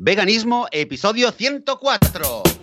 Veganismo, 0.00 0.68
episodio 0.70 1.32
104. 1.32 2.57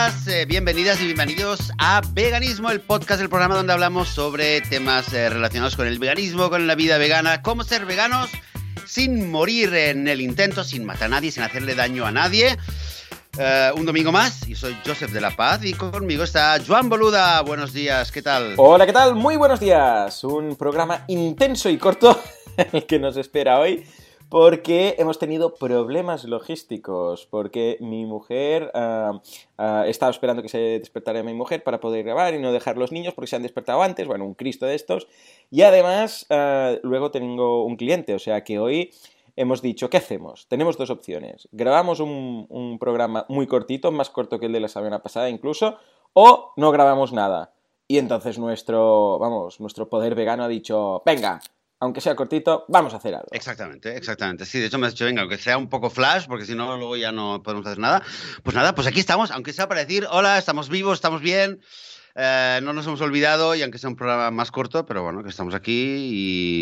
Eh, 0.00 0.46
bienvenidas 0.48 0.98
y 1.02 1.04
bienvenidos 1.04 1.72
a 1.76 2.00
Veganismo, 2.12 2.70
el 2.70 2.80
podcast, 2.80 3.20
el 3.20 3.28
programa 3.28 3.54
donde 3.54 3.74
hablamos 3.74 4.08
sobre 4.08 4.62
temas 4.62 5.12
eh, 5.12 5.28
relacionados 5.28 5.76
con 5.76 5.86
el 5.86 5.98
veganismo, 5.98 6.48
con 6.48 6.66
la 6.66 6.74
vida 6.74 6.96
vegana, 6.96 7.42
cómo 7.42 7.64
ser 7.64 7.84
veganos 7.84 8.30
sin 8.86 9.30
morir 9.30 9.74
en 9.74 10.08
el 10.08 10.22
intento, 10.22 10.64
sin 10.64 10.86
matar 10.86 11.04
a 11.04 11.08
nadie, 11.08 11.30
sin 11.30 11.42
hacerle 11.42 11.74
daño 11.74 12.06
a 12.06 12.12
nadie. 12.12 12.56
Eh, 13.38 13.70
un 13.76 13.84
domingo 13.84 14.10
más, 14.10 14.48
y 14.48 14.54
soy 14.54 14.74
Joseph 14.86 15.10
de 15.10 15.20
la 15.20 15.36
Paz 15.36 15.62
y 15.64 15.74
conmigo 15.74 16.24
está 16.24 16.56
Joan 16.66 16.88
Boluda. 16.88 17.42
Buenos 17.42 17.74
días, 17.74 18.10
¿qué 18.10 18.22
tal? 18.22 18.54
Hola, 18.56 18.86
¿qué 18.86 18.94
tal? 18.94 19.14
Muy 19.14 19.36
buenos 19.36 19.60
días. 19.60 20.24
Un 20.24 20.56
programa 20.56 21.04
intenso 21.08 21.68
y 21.68 21.76
corto 21.76 22.18
el 22.72 22.86
que 22.86 22.98
nos 22.98 23.18
espera 23.18 23.58
hoy 23.58 23.84
porque 24.30 24.94
hemos 24.98 25.18
tenido 25.18 25.54
problemas 25.54 26.24
logísticos, 26.24 27.26
porque 27.26 27.76
mi 27.80 28.06
mujer 28.06 28.70
uh, 28.74 29.16
uh, 29.16 29.82
estaba 29.86 30.10
esperando 30.10 30.40
que 30.40 30.48
se 30.48 30.78
despertara 30.78 31.24
mi 31.24 31.34
mujer 31.34 31.64
para 31.64 31.80
poder 31.80 32.04
grabar 32.04 32.32
y 32.32 32.38
no 32.38 32.52
dejar 32.52 32.78
los 32.78 32.92
niños 32.92 33.12
porque 33.12 33.26
se 33.26 33.36
han 33.36 33.42
despertado 33.42 33.82
antes, 33.82 34.06
bueno, 34.06 34.24
un 34.24 34.34
Cristo 34.34 34.66
de 34.66 34.76
estos, 34.76 35.08
y 35.50 35.62
además 35.62 36.28
uh, 36.30 36.78
luego 36.86 37.10
tengo 37.10 37.64
un 37.64 37.76
cliente, 37.76 38.14
o 38.14 38.20
sea 38.20 38.44
que 38.44 38.60
hoy 38.60 38.92
hemos 39.34 39.62
dicho, 39.62 39.90
¿qué 39.90 39.96
hacemos? 39.96 40.46
Tenemos 40.46 40.78
dos 40.78 40.90
opciones, 40.90 41.48
grabamos 41.50 41.98
un, 41.98 42.46
un 42.48 42.78
programa 42.78 43.26
muy 43.28 43.48
cortito, 43.48 43.90
más 43.90 44.10
corto 44.10 44.38
que 44.38 44.46
el 44.46 44.52
de 44.52 44.60
la 44.60 44.68
semana 44.68 45.02
pasada 45.02 45.28
incluso, 45.28 45.76
o 46.12 46.52
no 46.56 46.70
grabamos 46.70 47.12
nada. 47.12 47.52
Y 47.88 47.98
entonces 47.98 48.38
nuestro, 48.38 49.18
vamos, 49.18 49.58
nuestro 49.58 49.88
poder 49.88 50.14
vegano 50.14 50.44
ha 50.44 50.48
dicho, 50.48 51.02
venga, 51.04 51.40
aunque 51.80 52.00
sea 52.00 52.14
cortito, 52.14 52.64
vamos 52.68 52.92
a 52.94 52.98
hacer 52.98 53.14
algo. 53.14 53.28
Exactamente, 53.32 53.96
exactamente. 53.96 54.44
Sí, 54.44 54.58
de 54.60 54.66
hecho 54.66 54.78
me 54.78 54.86
has 54.86 54.92
dicho, 54.92 55.06
venga, 55.06 55.22
aunque 55.22 55.38
sea 55.38 55.56
un 55.58 55.68
poco 55.68 55.90
flash, 55.90 56.26
porque 56.26 56.44
si 56.44 56.54
no, 56.54 56.76
luego 56.76 56.96
ya 56.96 57.10
no 57.10 57.42
podemos 57.42 57.66
hacer 57.66 57.78
nada. 57.78 58.02
Pues 58.42 58.54
nada, 58.54 58.74
pues 58.74 58.86
aquí 58.86 59.00
estamos, 59.00 59.30
aunque 59.30 59.52
sea 59.52 59.66
para 59.68 59.80
decir, 59.80 60.06
hola, 60.10 60.38
estamos 60.38 60.68
vivos, 60.68 60.94
estamos 60.94 61.20
bien, 61.22 61.60
eh, 62.14 62.60
no 62.62 62.72
nos 62.72 62.86
hemos 62.86 63.00
olvidado, 63.00 63.54
y 63.54 63.62
aunque 63.62 63.78
sea 63.78 63.88
un 63.90 63.96
programa 63.96 64.30
más 64.30 64.50
corto, 64.50 64.84
pero 64.84 65.02
bueno, 65.02 65.22
que 65.22 65.30
estamos 65.30 65.54
aquí 65.54 65.96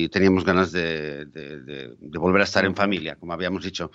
y 0.05 0.09
teníamos 0.11 0.45
ganas 0.45 0.71
de, 0.73 1.25
de, 1.27 1.61
de, 1.63 1.95
de 1.99 2.19
volver 2.19 2.41
a 2.41 2.45
estar 2.45 2.65
en 2.65 2.77
familia, 2.77 3.17
como 3.17 3.33
habíamos 3.33 3.65
dicho. 3.65 3.91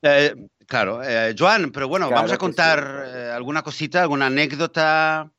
Eh, 0.00 0.34
claro, 0.66 1.02
eh, 1.02 1.34
Joan, 1.36 1.72
pero 1.72 1.88
bueno, 1.88 2.06
Claro 2.06 2.20
vamos 2.20 2.30
a 2.32 2.34
que 2.36 2.38
contar 2.38 3.04
sí. 3.12 3.18
eh, 3.18 3.30
alguna 3.32 3.62
cosita, 3.62 4.00
alguna 4.02 4.26
anécdota. 4.26 5.30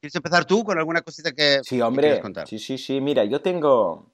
¿Quieres 0.00 0.14
empezar 0.14 0.44
tú 0.44 0.62
con 0.64 0.76
alguna 0.78 1.02
cosita 1.02 1.32
que, 1.32 1.60
Sí, 1.62 1.76
que 1.76 1.82
hombre. 1.82 2.02
quieres 2.08 2.20
contar? 2.22 2.46
Sí, 2.48 2.58
sí, 2.58 2.76
sí. 2.78 3.00
Mira, 3.00 3.24
yo 3.24 3.40
tengo. 3.40 4.12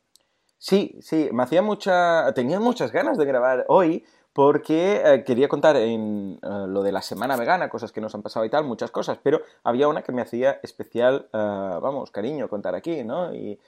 Sí, 0.67 0.97
sí, 1.03 1.29
me 1.31 1.43
hacía 1.43 1.61
mucha. 1.61 2.33
Tenía 2.33 2.59
muchas 2.59 2.91
ganas 2.91 3.19
de 3.19 3.27
grabar 3.27 3.67
hoy 3.69 4.03
porque 4.33 5.03
eh, 5.05 5.23
quería 5.23 5.47
contar 5.47 5.77
en 5.77 6.39
eh, 6.43 6.49
lo 6.67 6.83
de 6.83 6.91
la 6.91 7.03
semana 7.03 7.37
vegana, 7.37 7.69
cosas 7.69 7.93
que 7.93 8.01
nos 8.01 8.15
han 8.15 8.23
pasado 8.23 8.47
y 8.47 8.49
tal, 8.49 8.65
muchas 8.65 8.91
cosas, 8.91 9.19
pero 9.23 9.43
había 9.63 9.89
una 9.89 10.01
que 10.01 10.11
me 10.13 10.23
hacía 10.23 10.61
especial, 10.63 11.29
eh, 11.35 11.37
vamos, 11.37 12.11
cariño 12.11 12.49
contar 12.49 12.75
aquí, 12.75 13.05
¿no? 13.05 13.35
Y 13.35 13.61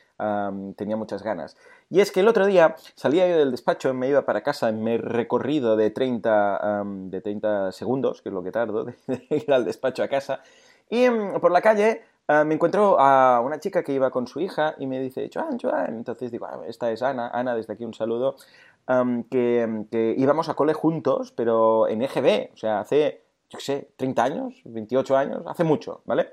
tenía 0.76 0.96
muchas 0.96 1.22
ganas. 1.22 1.58
Y 1.90 2.00
es 2.00 2.10
que 2.10 2.20
el 2.20 2.28
otro 2.28 2.46
día 2.46 2.76
salía 2.94 3.28
yo 3.28 3.36
del 3.36 3.50
despacho, 3.50 3.92
me 3.92 4.08
iba 4.08 4.24
para 4.24 4.40
casa 4.42 4.70
en 4.70 4.82
mi 4.82 4.96
recorrido 4.96 5.76
de 5.76 5.90
30, 5.90 6.80
am, 6.80 7.10
de 7.10 7.20
30 7.20 7.72
segundos, 7.72 8.22
que 8.22 8.30
es 8.30 8.34
lo 8.34 8.42
que 8.42 8.52
tardo 8.52 8.84
de, 8.84 8.94
de 9.06 9.26
ir 9.28 9.52
al 9.52 9.66
despacho 9.66 10.02
a 10.02 10.08
casa, 10.08 10.40
y 10.88 11.10
mm, 11.10 11.40
por 11.40 11.52
la 11.52 11.60
calle 11.60 12.00
ah, 12.28 12.44
me 12.44 12.54
encuentro 12.54 12.98
a 13.00 13.40
una 13.40 13.60
chica 13.60 13.82
que 13.82 13.92
iba 13.92 14.10
con 14.10 14.26
su 14.26 14.40
hija 14.40 14.74
y 14.78 14.86
me 14.86 15.00
dice, 15.00 15.30
Joan, 15.32 15.58
Joan. 15.58 15.96
Entonces 15.96 16.30
digo, 16.30 16.46
"Ah, 16.46 16.60
esta 16.66 16.90
es 16.90 17.02
Ana, 17.02 17.28
Ana, 17.28 17.54
desde 17.54 17.72
aquí 17.74 17.84
un 17.84 17.94
saludo, 17.94 18.36
am, 18.86 19.24
que, 19.24 20.14
íbamos 20.18 20.48
a 20.48 20.54
cole 20.54 20.72
juntos, 20.74 21.32
pero 21.32 21.88
en 21.88 22.02
EGB, 22.02 22.50
o 22.54 22.56
sea, 22.56 22.80
hace, 22.80 23.22
yo 23.50 23.58
qué 23.58 23.64
sé, 23.64 23.90
30 23.96 24.24
años, 24.24 24.54
28 24.64 25.16
años, 25.16 25.42
hace 25.46 25.64
mucho, 25.64 26.02
¿vale? 26.04 26.32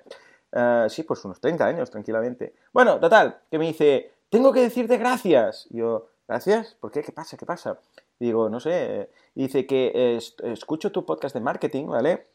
Ah, 0.51 0.87
sí, 0.89 1.03
pues 1.03 1.23
unos 1.25 1.39
30 1.41 1.65
años, 1.65 1.89
tranquilamente. 1.89 2.53
Bueno, 2.73 2.99
total, 2.99 3.39
que 3.49 3.57
me 3.57 3.65
dice, 3.67 4.11
tengo 4.29 4.51
que 4.53 4.61
decirte 4.61 4.97
gracias. 4.97 5.67
Yo, 5.71 6.07
¿gracias? 6.27 6.75
¿Por 6.79 6.91
qué? 6.91 7.01
¿Qué 7.03 7.11
pasa? 7.11 7.37
¿Qué 7.37 7.45
pasa? 7.45 7.79
Digo, 8.19 8.49
no 8.49 8.59
sé. 8.59 9.09
Dice 9.35 9.65
que 9.65 10.17
escucho 10.43 10.91
tu 10.91 11.05
podcast 11.05 11.33
de 11.35 11.41
marketing, 11.41 11.87
¿vale? 11.87 12.27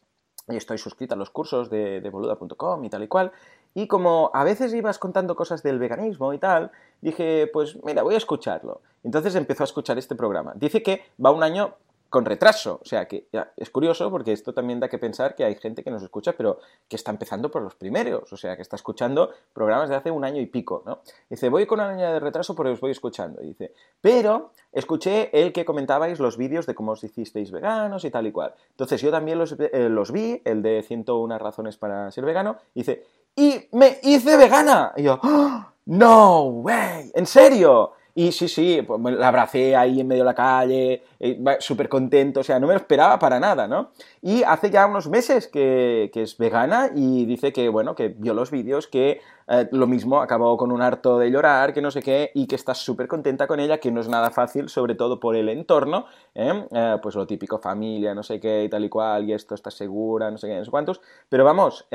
Estoy 0.57 0.77
suscrita 0.77 1.15
a 1.15 1.17
los 1.17 1.29
cursos 1.29 1.69
de, 1.69 2.01
de 2.01 2.09
boluda.com 2.09 2.83
y 2.83 2.89
tal 2.89 3.03
y 3.03 3.07
cual. 3.07 3.31
Y 3.73 3.87
como 3.87 4.31
a 4.33 4.43
veces 4.43 4.73
ibas 4.73 4.99
contando 4.99 5.35
cosas 5.35 5.63
del 5.63 5.79
veganismo 5.79 6.33
y 6.33 6.39
tal, 6.39 6.71
dije, 7.01 7.49
pues 7.51 7.83
mira, 7.83 8.03
voy 8.03 8.15
a 8.15 8.17
escucharlo. 8.17 8.81
Entonces 9.03 9.35
empezó 9.35 9.63
a 9.63 9.65
escuchar 9.65 9.97
este 9.97 10.15
programa. 10.15 10.53
Dice 10.55 10.83
que 10.83 11.03
va 11.23 11.31
un 11.31 11.43
año 11.43 11.75
con 12.09 12.25
retraso, 12.25 12.79
o 12.81 12.85
sea 12.85 13.07
que 13.07 13.27
es 13.55 13.69
curioso 13.69 14.09
porque 14.09 14.31
esto 14.31 14.53
también 14.53 14.79
da 14.79 14.89
que 14.89 14.97
pensar 14.97 15.35
que 15.35 15.43
hay 15.43 15.55
gente 15.55 15.83
que 15.83 15.91
nos 15.91 16.01
escucha, 16.01 16.33
pero 16.33 16.59
que 16.87 16.95
está 16.95 17.11
empezando 17.11 17.51
por 17.51 17.61
los 17.61 17.75
primeros, 17.75 18.33
o 18.33 18.37
sea 18.37 18.55
que 18.55 18.63
está 18.63 18.75
escuchando 18.75 19.31
programas 19.53 19.89
de 19.89 19.95
hace 19.95 20.09
un 20.09 20.23
año 20.23 20.41
y 20.41 20.47
pico, 20.47 20.81
¿no? 20.85 21.01
Dice, 21.29 21.49
voy 21.49 21.65
con 21.65 21.79
un 21.79 21.85
año 21.85 22.13
de 22.13 22.19
retraso 22.19 22.55
porque 22.55 22.71
os 22.71 22.79
voy 22.79 22.91
escuchando. 22.91 23.41
Y 23.43 23.47
dice, 23.47 23.73
pero 24.01 24.51
escuché 24.71 25.29
el 25.39 25.53
que 25.53 25.65
comentabais 25.65 26.19
los 26.19 26.37
vídeos 26.37 26.65
de 26.65 26.73
cómo 26.73 26.93
os 26.93 27.03
hicisteis 27.03 27.51
veganos 27.51 28.03
y 28.05 28.09
tal 28.09 28.25
y 28.25 28.31
cual. 28.31 28.55
Entonces 28.71 29.01
yo 29.01 29.11
también 29.11 29.37
los, 29.37 29.55
eh, 29.59 29.89
los 29.89 30.11
vi, 30.11 30.41
el 30.45 30.61
de 30.63 30.81
101 30.81 31.37
razones 31.37 31.77
para 31.77 32.09
ser 32.11 32.25
vegano, 32.25 32.57
y 32.73 32.79
dice, 32.79 33.05
¡y 33.35 33.67
me 33.71 33.99
hice 34.01 34.35
vegana! 34.35 34.93
Y 34.97 35.03
yo, 35.03 35.19
¡Oh, 35.21 35.65
¡no 35.85 36.43
way! 36.43 37.11
¿En 37.13 37.25
serio? 37.25 37.93
Y 38.19 38.33
sí, 38.33 38.49
sí, 38.49 38.81
pues 38.85 39.01
la 39.15 39.29
abracé 39.29 39.77
ahí 39.77 40.01
en 40.01 40.07
medio 40.09 40.23
de 40.23 40.25
la 40.25 40.35
calle, 40.35 41.03
eh, 41.21 41.41
súper 41.61 41.87
contento, 41.87 42.41
o 42.41 42.43
sea, 42.43 42.59
no 42.59 42.67
me 42.67 42.73
lo 42.73 42.79
esperaba 42.79 43.17
para 43.17 43.39
nada, 43.39 43.65
¿no? 43.65 43.91
Y 44.21 44.43
hace 44.43 44.69
ya 44.69 44.87
unos 44.87 45.07
meses 45.07 45.47
que, 45.47 46.11
es 46.13 46.37
vegana 46.37 46.89
y 46.93 47.25
dice 47.25 47.53
que, 47.53 47.69
bueno, 47.69 47.95
que 47.95 48.09
vio 48.09 48.33
los 48.33 48.51
vídeos, 48.51 48.87
que 48.87 49.21
eh, 49.47 49.69
lo 49.71 49.87
mismo 49.87 50.21
acabó 50.21 50.57
con 50.57 50.73
un 50.73 50.81
harto 50.81 51.17
de 51.17 51.31
llorar, 51.31 51.73
que 51.73 51.81
no 51.81 51.91
sé 51.91 52.01
qué, 52.01 52.31
y 52.35 52.45
que 52.47 52.55
está 52.55 52.75
súper 52.75 53.07
contenta 53.07 53.47
con 53.47 53.61
ella, 53.61 53.77
que 53.77 53.89
no 53.89 54.01
es 54.01 54.09
nada 54.09 54.31
fácil, 54.31 54.67
sobre 54.67 54.95
todo 54.95 55.21
por 55.21 55.37
el 55.37 55.47
entorno, 55.47 56.05
¿eh? 56.35 56.67
Pues 57.01 57.15
lo 57.15 57.25
típico, 57.25 57.57
familia, 57.59 58.13
no 58.13 58.23
sé 58.23 58.41
qué, 58.41 58.65
y 58.65 58.69
tal 58.69 58.83
y 58.83 58.89
cual, 58.89 59.29
y 59.29 59.31
esto 59.31 59.55
está 59.55 59.71
segura, 59.71 60.29
no 60.29 60.37
sé 60.37 60.49
qué, 60.49 60.57
no 60.57 60.65
sé 60.65 60.71
cuántos, 60.71 60.99
pero 61.29 61.45
vamos, 61.45 61.87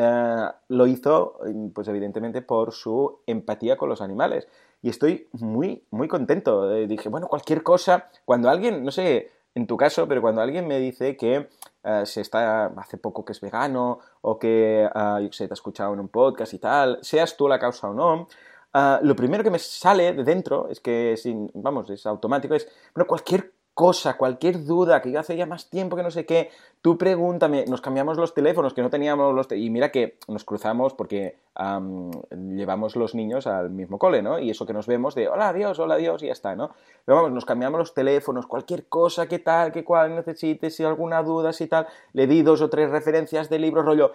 lo 0.69 0.87
hizo, 0.87 1.39
pues 1.75 1.87
evidentemente, 1.89 2.41
por 2.41 2.73
su 2.73 3.19
empatía 3.27 3.77
con 3.77 3.91
los 3.91 4.01
animales. 4.01 4.49
Y 4.85 4.91
estoy 4.91 5.29
muy, 5.33 5.83
muy 5.91 6.09
contento. 6.09 6.71
Eh, 6.71 6.87
dije, 6.87 7.09
bueno, 7.09 7.27
cualquier 7.27 7.63
cosa, 7.63 8.11
cuando 8.27 8.51
alguien, 8.51 8.85
no 8.85 8.91
sé, 8.91 9.31
en 9.55 9.67
tu 9.67 9.79
caso, 9.79 10.07
pero 10.07 10.21
cuando 10.21 10.43
alguien 10.43 10.69
me 10.69 10.79
dice 10.79 11.17
que 11.17 11.49
eh, 11.85 12.03
se 12.05 12.21
está 12.21 12.67
hace 12.67 12.99
poco 12.99 13.25
que 13.25 13.33
es 13.33 13.41
vegano 13.41 14.01
o 14.21 14.39
que, 14.39 14.87
qué 14.93 15.29
sé, 15.33 15.47
te 15.49 15.55
ha 15.55 15.55
escuchado 15.55 15.95
en 15.95 16.01
un 16.01 16.09
podcast 16.09 16.53
y 16.53 16.59
tal, 16.59 16.99
seas 17.01 17.35
tú 17.35 17.49
la 17.49 17.59
causa 17.59 17.89
o 17.89 17.95
no, 17.95 18.29
ah, 18.75 19.01
lo 19.03 19.17
primero 19.17 19.43
que 19.43 19.51
me 19.51 19.59
sale 19.59 20.13
de 20.13 20.23
dentro 20.23 20.69
es 20.69 20.81
que, 20.81 21.17
sin, 21.17 21.51
vamos, 21.55 21.89
es 21.89 22.05
automático, 22.05 22.55
es, 22.55 22.69
bueno, 22.95 23.07
cualquier 23.07 23.55
cosa, 23.75 24.17
cualquier 24.17 24.65
duda, 24.65 25.03
que 25.03 25.11
yo 25.11 25.19
hace 25.21 25.37
ya 25.37 25.47
más 25.47 25.69
tiempo 25.69 25.97
que 25.97 26.03
no 26.05 26.11
sé 26.13 26.25
qué, 26.25 26.51
tú 26.81 26.97
pregúntame, 26.97 27.65
nos 27.67 27.81
cambiamos 27.81 28.17
los 28.17 28.33
teléfonos, 28.33 28.73
que 28.73 28.83
no 28.83 28.89
teníamos 28.91 29.35
los... 29.35 29.49
te- 29.49 29.59
y 29.59 29.69
mira 29.69 29.91
que 29.91 30.17
nos 30.29 30.45
cruzamos 30.45 30.95
porque 30.95 31.37
am, 31.57 32.11
llevamos 32.31 32.95
los 32.95 33.15
niños 33.17 33.47
al 33.49 33.71
mismo 33.71 33.99
cole, 33.99 34.23
¿no? 34.23 34.39
Y 34.39 34.51
eso 34.51 34.65
que 34.65 34.73
nos 34.73 34.87
vemos 34.87 35.15
de, 35.17 35.29
hola, 35.29 35.49
adiós, 35.49 35.79
hola, 35.81 35.95
adiós, 35.97 36.23
y 36.23 36.27
ya 36.27 36.33
está, 36.33 36.55
¿no? 36.55 36.71
Pero 37.05 37.17
vamos, 37.17 37.33
nos 37.33 37.45
cambiamos 37.45 37.79
los 37.79 37.95
teléfonos, 37.95 38.47
cualquier 38.47 38.87
cosa 38.87 39.27
que 39.27 39.41
tal, 39.41 39.73
que 39.73 39.83
cual 39.85 40.15
necesites, 40.15 40.77
si 40.77 40.85
alguna 40.85 41.23
duda, 41.23 41.53
si 41.53 41.67
tal, 41.67 41.89
le 42.13 42.27
di 42.29 42.43
dos 42.43 42.61
o 42.63 42.71
tres 42.71 42.91
referencias 42.91 43.51
de 43.51 43.59
libros, 43.59 43.85
rollo, 43.85 44.13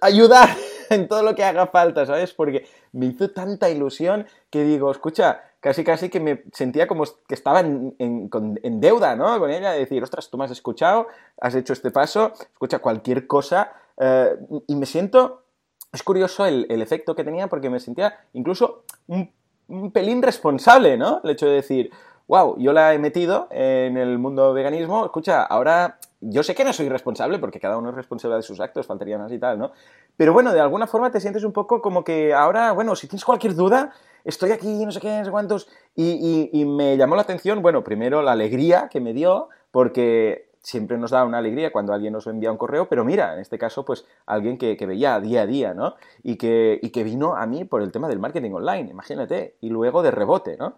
ayudar 0.00 0.48
en 0.90 1.08
todo 1.08 1.22
lo 1.22 1.34
que 1.34 1.44
haga 1.44 1.66
falta, 1.66 2.06
¿sabes? 2.06 2.32
Porque 2.32 2.66
me 2.92 3.06
hizo 3.06 3.30
tanta 3.30 3.70
ilusión 3.70 4.26
que 4.50 4.64
digo, 4.64 4.90
escucha, 4.90 5.42
casi 5.60 5.84
casi 5.84 6.08
que 6.08 6.20
me 6.20 6.44
sentía 6.52 6.86
como 6.86 7.04
que 7.26 7.34
estaba 7.34 7.60
en, 7.60 8.80
deuda, 8.80 9.16
¿no? 9.16 9.38
Con 9.38 9.50
ella, 9.50 9.72
de 9.72 9.80
decir, 9.80 10.02
ostras, 10.02 10.30
tú 10.30 10.38
me 10.38 10.44
has 10.44 10.50
escuchado, 10.50 11.08
has 11.40 11.54
hecho 11.54 11.72
este 11.72 11.90
paso, 11.90 12.32
escucha 12.52 12.80
cualquier 12.80 13.26
cosa, 13.26 13.72
eh, 13.98 14.36
y 14.66 14.76
me 14.76 14.86
siento, 14.86 15.44
es 15.92 16.02
curioso 16.02 16.46
el, 16.46 16.66
el 16.68 16.82
efecto 16.82 17.14
que 17.14 17.24
tenía 17.24 17.48
porque 17.48 17.70
me 17.70 17.80
sentía 17.80 18.18
incluso 18.32 18.84
un, 19.06 19.30
un 19.68 19.90
pelín 19.92 20.22
responsable, 20.22 20.96
¿no? 20.96 21.20
El 21.24 21.30
hecho 21.30 21.46
de 21.46 21.54
decir, 21.54 21.90
wow, 22.28 22.56
yo 22.58 22.72
la 22.72 22.94
he 22.94 22.98
metido 22.98 23.48
en 23.50 23.96
el 23.96 24.18
mundo 24.18 24.52
veganismo, 24.52 25.04
escucha, 25.04 25.42
ahora 25.42 25.98
yo 26.22 26.42
sé 26.42 26.54
que 26.54 26.64
no 26.64 26.72
soy 26.72 26.88
responsable, 26.88 27.38
porque 27.38 27.58
cada 27.58 27.76
uno 27.76 27.90
es 27.90 27.96
responsable 27.96 28.36
de 28.36 28.42
sus 28.42 28.60
actos, 28.60 28.86
faltaría 28.86 29.18
más 29.18 29.32
y 29.32 29.38
tal, 29.38 29.58
¿no? 29.58 29.72
Pero 30.16 30.32
bueno, 30.32 30.52
de 30.52 30.60
alguna 30.60 30.86
forma 30.86 31.10
te 31.10 31.20
sientes 31.20 31.42
un 31.42 31.52
poco 31.52 31.82
como 31.82 32.04
que 32.04 32.32
ahora, 32.32 32.72
bueno, 32.72 32.94
si 32.94 33.08
tienes 33.08 33.24
cualquier 33.24 33.54
duda, 33.54 33.92
estoy 34.24 34.52
aquí, 34.52 34.86
no 34.86 34.92
sé 34.92 35.00
qué, 35.00 35.18
no 35.18 35.24
sé 35.24 35.30
cuántos. 35.32 35.68
Y, 35.96 36.48
y, 36.52 36.64
me 36.64 36.96
llamó 36.96 37.16
la 37.16 37.22
atención, 37.22 37.60
bueno, 37.60 37.82
primero 37.82 38.22
la 38.22 38.32
alegría 38.32 38.88
que 38.88 39.00
me 39.00 39.12
dio, 39.12 39.48
porque 39.72 40.51
siempre 40.62 40.96
nos 40.96 41.10
da 41.10 41.24
una 41.24 41.38
alegría 41.38 41.72
cuando 41.72 41.92
alguien 41.92 42.12
nos 42.12 42.26
envía 42.26 42.50
un 42.50 42.56
correo, 42.56 42.88
pero 42.88 43.04
mira, 43.04 43.34
en 43.34 43.40
este 43.40 43.58
caso, 43.58 43.84
pues 43.84 44.06
alguien 44.26 44.58
que, 44.58 44.76
que 44.76 44.86
veía 44.86 45.18
día 45.20 45.42
a 45.42 45.46
día, 45.46 45.74
¿no? 45.74 45.96
Y 46.22 46.36
que, 46.36 46.78
y 46.80 46.90
que 46.90 47.04
vino 47.04 47.34
a 47.34 47.46
mí 47.46 47.64
por 47.64 47.82
el 47.82 47.90
tema 47.92 48.08
del 48.08 48.20
marketing 48.20 48.52
online, 48.52 48.90
imagínate, 48.90 49.56
y 49.60 49.70
luego 49.70 50.02
de 50.02 50.10
rebote, 50.12 50.56
¿no? 50.56 50.74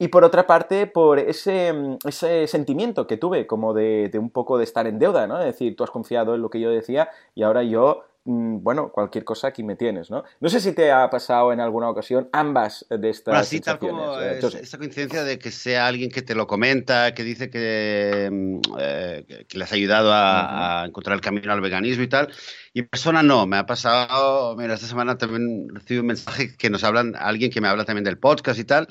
Y 0.00 0.08
por 0.08 0.22
otra 0.24 0.46
parte, 0.46 0.86
por 0.86 1.18
ese, 1.18 1.72
ese 2.04 2.46
sentimiento 2.46 3.06
que 3.06 3.16
tuve 3.16 3.46
como 3.46 3.74
de, 3.74 4.08
de, 4.12 4.18
un 4.18 4.30
poco 4.30 4.58
de 4.58 4.64
estar 4.64 4.86
en 4.86 4.98
deuda, 4.98 5.26
¿no? 5.26 5.38
Es 5.38 5.46
decir, 5.46 5.74
tú 5.76 5.84
has 5.84 5.90
confiado 5.90 6.34
en 6.34 6.42
lo 6.42 6.50
que 6.50 6.60
yo 6.60 6.70
decía 6.70 7.08
y 7.34 7.42
ahora 7.42 7.62
yo 7.64 8.04
bueno, 8.30 8.90
cualquier 8.92 9.24
cosa 9.24 9.48
aquí 9.48 9.62
me 9.62 9.74
tienes, 9.74 10.10
¿no? 10.10 10.22
No 10.40 10.48
sé 10.50 10.60
si 10.60 10.72
te 10.72 10.92
ha 10.92 11.08
pasado 11.08 11.50
en 11.52 11.60
alguna 11.60 11.88
ocasión 11.88 12.28
ambas 12.32 12.84
de 12.90 13.08
estas 13.08 13.32
bueno, 13.32 13.40
así 13.40 13.60
tal 13.60 13.78
como 13.78 14.20
¿eh? 14.20 14.38
esta 14.38 14.76
coincidencia 14.76 15.24
de 15.24 15.38
que 15.38 15.50
sea 15.50 15.86
alguien 15.86 16.10
que 16.10 16.20
te 16.20 16.34
lo 16.34 16.46
comenta, 16.46 17.14
que 17.14 17.24
dice 17.24 17.48
que, 17.48 18.28
mm, 18.30 18.60
eh, 18.78 19.44
que 19.48 19.56
le 19.56 19.64
has 19.64 19.72
ayudado 19.72 20.12
a, 20.12 20.82
a, 20.82 20.86
encontrar 20.86 21.14
el 21.14 21.22
camino 21.22 21.50
al 21.52 21.62
veganismo 21.62 22.04
y 22.04 22.08
tal, 22.08 22.30
y 22.74 22.82
persona 22.82 23.22
no, 23.22 23.46
me 23.46 23.56
ha 23.56 23.64
pasado, 23.64 24.54
mira, 24.56 24.74
esta 24.74 24.86
semana 24.86 25.16
también 25.16 25.68
recibí 25.74 26.00
un 26.00 26.06
mensaje 26.06 26.54
que 26.56 26.68
nos 26.68 26.84
hablan, 26.84 27.14
alguien 27.18 27.50
que 27.50 27.62
me 27.62 27.68
habla 27.68 27.84
también 27.84 28.04
del 28.04 28.18
podcast 28.18 28.60
y 28.60 28.64
tal, 28.64 28.88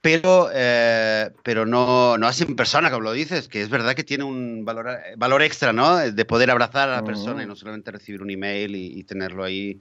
pero, 0.00 0.48
eh, 0.52 1.30
pero 1.42 1.66
no, 1.66 2.16
no 2.18 2.26
así 2.26 2.44
en 2.44 2.56
persona, 2.56 2.90
como 2.90 3.02
lo 3.02 3.12
dices, 3.12 3.48
que 3.48 3.62
es 3.62 3.68
verdad 3.68 3.94
que 3.94 4.04
tiene 4.04 4.24
un 4.24 4.64
valor, 4.64 4.98
valor 5.16 5.42
extra, 5.42 5.72
¿no? 5.72 5.96
De 5.96 6.24
poder 6.24 6.50
abrazar 6.50 6.88
a 6.88 6.96
la 6.96 7.04
persona 7.04 7.42
y 7.42 7.46
no 7.46 7.56
solamente 7.56 7.90
recibir 7.90 8.22
un 8.22 8.30
email 8.30 8.76
y, 8.76 8.98
y 8.98 9.04
tenerlo 9.04 9.44
ahí. 9.44 9.80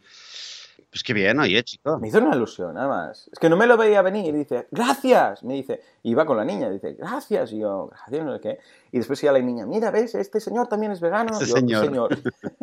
Pues 0.95 1.03
qué 1.03 1.13
bien, 1.13 1.37
oye, 1.39 1.61
chico. 1.61 1.99
Me 1.99 2.07
hizo 2.07 2.19
una 2.19 2.33
ilusión, 2.33 2.73
nada 2.73 2.87
más. 2.87 3.29
Es 3.29 3.37
que 3.37 3.49
no 3.49 3.57
me 3.57 3.67
lo 3.67 3.75
veía 3.75 4.01
venir 4.01 4.33
y 4.33 4.37
dice, 4.37 4.67
gracias, 4.71 5.43
me 5.43 5.55
dice. 5.55 5.81
Y 6.03 6.11
iba 6.11 6.25
con 6.25 6.37
la 6.37 6.45
niña, 6.45 6.69
dice, 6.69 6.93
gracias. 6.93 7.51
Y 7.51 7.59
yo, 7.59 7.87
gracias, 7.87 8.25
no 8.25 8.33
sé 8.33 8.39
qué. 8.39 8.59
Y 8.93 8.99
después 8.99 9.21
iba 9.21 9.33
la 9.33 9.39
niña, 9.39 9.65
mira, 9.65 9.91
¿ves? 9.91 10.15
Este 10.15 10.39
señor 10.39 10.67
también 10.67 10.93
es 10.93 11.01
vegano. 11.01 11.37
Este 11.37 11.47
yo, 11.65 11.81
señor. 11.81 12.15
Señor. 12.15 12.17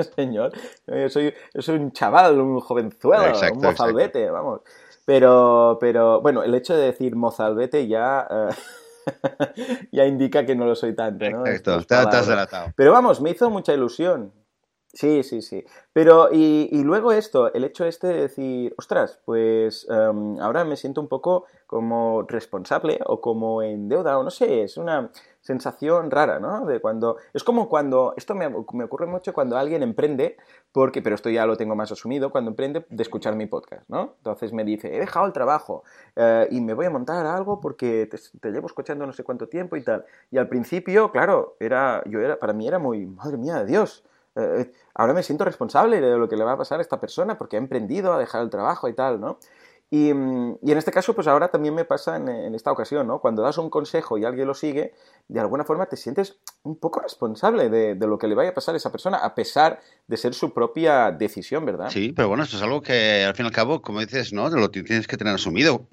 señor. 0.17 0.53
Yo 0.87 1.09
soy, 1.11 1.35
yo 1.53 1.61
soy 1.61 1.77
un 1.77 1.93
chaval, 1.93 2.41
un 2.41 2.59
jovenzuelo, 2.61 3.27
exacto, 3.27 3.59
un 3.59 3.65
mozalbete, 3.65 4.31
vamos. 4.31 4.63
Pero, 5.05 5.79
pero 5.81 6.21
bueno, 6.21 6.43
el 6.43 6.55
hecho 6.55 6.77
de 6.77 6.87
decir 6.87 7.17
mozalbete 7.17 7.89
ya, 7.89 8.27
uh, 8.31 8.53
ya 9.93 10.07
indica 10.07 10.47
que 10.47 10.55
no 10.55 10.65
lo 10.65 10.75
soy 10.75 10.95
tanto, 10.95 11.29
¿no? 11.29 11.47
Exacto, 11.47 11.85
te, 11.85 11.95
has 11.95 12.27
delatado. 12.27 12.73
Pero 12.77 12.93
vamos, 12.93 13.21
me 13.21 13.31
hizo 13.31 13.51
mucha 13.51 13.75
ilusión. 13.75 14.33
Sí, 14.95 15.23
sí, 15.23 15.41
sí. 15.41 15.65
Pero, 15.95 16.29
y, 16.31 16.69
y, 16.71 16.83
luego 16.83 17.13
esto, 17.13 17.53
el 17.55 17.65
hecho 17.65 17.87
este 17.87 18.09
de 18.09 18.21
decir, 18.23 18.75
ostras, 18.77 19.21
pues 19.25 19.87
um, 19.89 20.39
ahora 20.39 20.65
me 20.65 20.77
siento 20.77 21.01
un 21.01 21.09
poco 21.09 21.47
como 21.67 22.23
responsable 22.29 23.01
o 23.07 23.21
como 23.23 23.63
en 23.63 23.89
deuda, 23.89 24.19
o 24.19 24.23
no 24.23 24.31
sé, 24.31 24.65
es 24.65 24.77
una 24.77 25.11
sensación 25.43 26.11
rara, 26.11 26.39
¿no? 26.39 26.65
De 26.65 26.81
cuando, 26.81 27.19
es 27.35 27.45
como 27.45 27.69
cuando, 27.69 28.15
esto 28.17 28.35
me, 28.35 28.49
me 28.49 28.85
ocurre 28.85 29.07
mucho 29.07 29.33
cuando 29.33 29.59
alguien 29.59 29.83
emprende, 29.83 30.37
porque, 30.71 31.03
pero 31.03 31.17
esto 31.17 31.29
ya 31.31 31.45
lo 31.45 31.57
tengo 31.57 31.75
más 31.75 31.91
asumido, 31.91 32.31
cuando 32.31 32.51
emprende 32.51 32.87
de 32.89 33.03
escuchar 33.03 33.35
mi 33.35 33.47
podcast, 33.47 33.83
¿no? 33.89 34.15
Entonces 34.19 34.53
me 34.53 34.65
dice, 34.65 34.95
he 34.95 35.01
dejado 35.01 35.27
el 35.27 35.33
trabajo 35.33 35.83
eh, 36.15 36.47
y 36.51 36.61
me 36.61 36.75
voy 36.75 36.87
a 36.87 36.91
montar 36.91 37.27
algo 37.27 37.61
porque 37.61 38.09
te, 38.09 38.51
llevo 38.53 38.69
escuchando 38.69 39.05
no 39.05 39.13
sé 39.13 39.25
cuánto 39.25 39.49
tiempo 39.49 39.77
y 39.77 39.83
tal. 39.83 40.05
Y 40.31 40.39
al 40.39 40.49
principio, 40.49 41.11
claro, 41.11 41.57
era, 41.59 42.03
yo 42.07 42.21
era, 42.21 42.39
para 42.39 42.53
mí 42.53 42.69
era 42.69 42.79
muy, 42.79 43.07
madre 43.07 43.37
mía 43.37 43.57
de 43.57 43.67
Dios, 43.67 44.05
eh, 44.37 44.73
ahora 44.95 45.13
me 45.13 45.23
siento 45.23 45.45
responsable 45.45 46.01
de 46.01 46.17
lo 46.17 46.29
que 46.29 46.37
le 46.37 46.45
va 46.45 46.53
a 46.53 46.57
pasar 46.57 46.79
a 46.79 46.83
esta 46.83 47.01
persona 47.01 47.37
porque 47.37 47.57
ha 47.57 47.59
emprendido, 47.59 48.13
ha 48.13 48.19
dejado 48.19 48.45
el 48.45 48.51
trabajo 48.51 48.89
y 48.89 48.95
tal, 48.95 49.21
¿no? 49.21 49.39
Y, 49.95 50.07
y, 50.07 50.73
en 50.73 50.79
este 50.79 50.91
caso, 50.91 51.15
pues 51.15 51.27
ahora 51.27 51.49
también 51.49 51.75
me 51.75 51.85
pasa 51.85 52.17
en, 52.17 52.27
en, 52.27 52.55
esta 52.55 52.73
ocasión, 52.73 53.07
¿no? 53.07 53.19
Cuando 53.19 53.43
das 53.43 53.59
un 53.59 53.69
consejo 53.69 54.17
y 54.17 54.25
alguien 54.25 54.47
lo 54.47 54.55
sigue, 54.55 54.95
de 55.29 55.39
alguna 55.39 55.65
forma 55.65 55.85
te 55.85 55.99
sientes 55.99 56.39
un 56.63 56.77
poco 56.77 57.01
responsable 57.01 57.69
de, 57.69 57.95
de, 57.95 58.07
lo 58.07 58.17
que 58.17 58.27
le 58.27 58.35
vaya 58.35 58.49
a 58.49 58.55
pasar 58.55 58.73
a 58.73 58.79
esa 58.79 58.91
persona, 58.91 59.19
a 59.19 59.35
pesar 59.35 59.81
de 60.07 60.17
ser 60.17 60.33
su 60.33 60.55
propia 60.55 61.11
decisión, 61.13 61.67
¿verdad? 61.67 61.91
Sí, 61.91 62.15
pero 62.17 62.29
bueno, 62.29 62.43
esto 62.43 62.57
es 62.57 62.63
algo 62.63 62.81
que 62.81 63.23
al 63.27 63.35
fin 63.35 63.45
y 63.45 63.49
al 63.49 63.55
cabo, 63.55 63.83
como 63.83 64.01
dices, 64.01 64.33
¿no? 64.33 64.49
Lo 64.49 64.71
tienes 64.71 65.07
que 65.07 65.19
tener 65.19 65.35
asumido. 65.35 65.87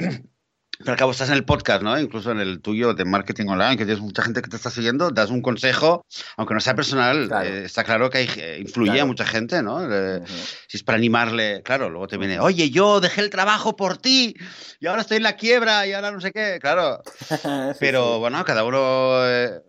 Pero 0.79 0.91
al 0.93 0.97
cabo 0.97 1.11
estás 1.11 1.27
en 1.27 1.35
el 1.35 1.43
podcast, 1.43 1.83
¿no? 1.83 1.99
Incluso 1.99 2.31
en 2.31 2.39
el 2.39 2.61
tuyo 2.61 2.93
de 2.93 3.03
marketing 3.03 3.47
online, 3.47 3.75
que 3.75 3.83
tienes 3.83 3.99
mucha 4.01 4.21
gente 4.21 4.41
que 4.41 4.49
te 4.49 4.55
está 4.55 4.69
siguiendo, 4.69 5.11
das 5.11 5.29
un 5.29 5.41
consejo, 5.41 6.05
aunque 6.37 6.53
no 6.53 6.61
sea 6.61 6.73
personal, 6.73 7.27
claro. 7.27 7.49
Eh, 7.49 7.65
está 7.65 7.83
claro 7.83 8.09
que 8.09 8.19
hay, 8.19 8.29
eh, 8.37 8.59
influye 8.61 8.91
claro. 8.91 9.03
a 9.03 9.07
mucha 9.07 9.25
gente, 9.25 9.61
¿no? 9.61 9.81
Eh, 9.83 10.19
uh 10.19 10.23
-huh. 10.23 10.55
Si 10.69 10.77
es 10.77 10.83
para 10.83 10.97
animarle, 10.97 11.63
claro, 11.63 11.89
luego 11.89 12.07
te 12.07 12.17
viene, 12.17 12.39
oye, 12.39 12.69
yo 12.69 13.01
dejé 13.01 13.19
el 13.19 13.29
trabajo 13.29 13.75
por 13.75 13.97
ti 13.97 14.35
y 14.79 14.87
ahora 14.87 15.01
estoy 15.01 15.17
en 15.17 15.23
la 15.23 15.35
quiebra 15.35 15.85
y 15.85 15.91
ahora 15.91 16.11
no 16.11 16.21
sé 16.21 16.31
qué, 16.31 16.59
claro. 16.61 17.01
sí, 17.29 17.77
Pero 17.79 18.13
sí. 18.13 18.19
bueno, 18.19 18.45
cada 18.45 18.63
uno 18.63 19.27
eh, 19.27 19.61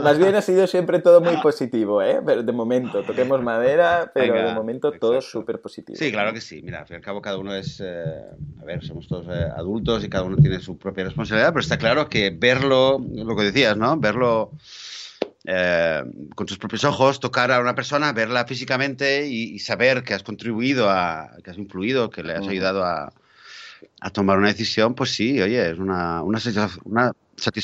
más 0.00 0.18
bien 0.18 0.34
ha 0.36 0.42
sido 0.42 0.66
siempre 0.66 0.98
todo 0.98 1.20
muy 1.20 1.36
positivo, 1.38 2.02
¿eh? 2.02 2.20
Pero 2.24 2.42
de 2.42 2.52
momento, 2.52 3.02
toquemos 3.02 3.42
madera, 3.42 4.10
pero 4.12 4.34
Venga, 4.34 4.48
de 4.48 4.54
momento 4.54 4.88
exacto. 4.88 5.08
todo 5.08 5.20
súper 5.20 5.60
positivo. 5.60 5.96
Sí, 5.98 6.10
claro 6.12 6.32
que 6.32 6.40
sí. 6.40 6.60
Mira, 6.62 6.80
al 6.80 6.86
fin 6.86 6.94
y 6.94 6.98
al 6.98 7.02
cabo 7.02 7.22
cada 7.22 7.38
uno 7.38 7.54
es, 7.54 7.80
eh, 7.80 8.04
a 8.60 8.64
ver, 8.64 8.84
somos 8.84 9.08
todos 9.08 9.26
eh, 9.28 9.48
adultos 9.56 10.04
y 10.04 10.08
cada 10.08 10.24
uno 10.24 10.36
tiene 10.36 10.60
su 10.60 10.76
propia 10.76 11.04
responsabilidad, 11.04 11.52
pero 11.52 11.60
está 11.60 11.78
claro 11.78 12.08
que 12.08 12.30
verlo, 12.30 12.98
lo 12.98 13.36
que 13.36 13.44
decías, 13.44 13.76
¿no? 13.76 13.96
Verlo 13.96 14.52
eh, 15.44 16.02
con 16.34 16.46
tus 16.46 16.58
propios 16.58 16.84
ojos, 16.84 17.18
tocar 17.18 17.50
a 17.50 17.60
una 17.60 17.74
persona, 17.74 18.12
verla 18.12 18.44
físicamente 18.44 19.26
y, 19.26 19.54
y, 19.54 19.58
saber 19.58 20.02
que 20.02 20.12
has 20.12 20.22
contribuido, 20.22 20.90
a, 20.90 21.30
que 21.42 21.50
has 21.50 21.58
influido, 21.58 22.10
que 22.10 22.22
le 22.22 22.34
has 22.34 22.46
ayudado 22.46 22.84
a, 22.84 23.12
a 24.00 24.10
tomar 24.10 24.38
una 24.38 24.48
decisión, 24.48 24.94
pues 24.94 25.10
sí, 25.10 25.40
oye, 25.40 25.70
es 25.70 25.78
una, 25.78 26.22
una, 26.22 26.38
una 26.84 27.12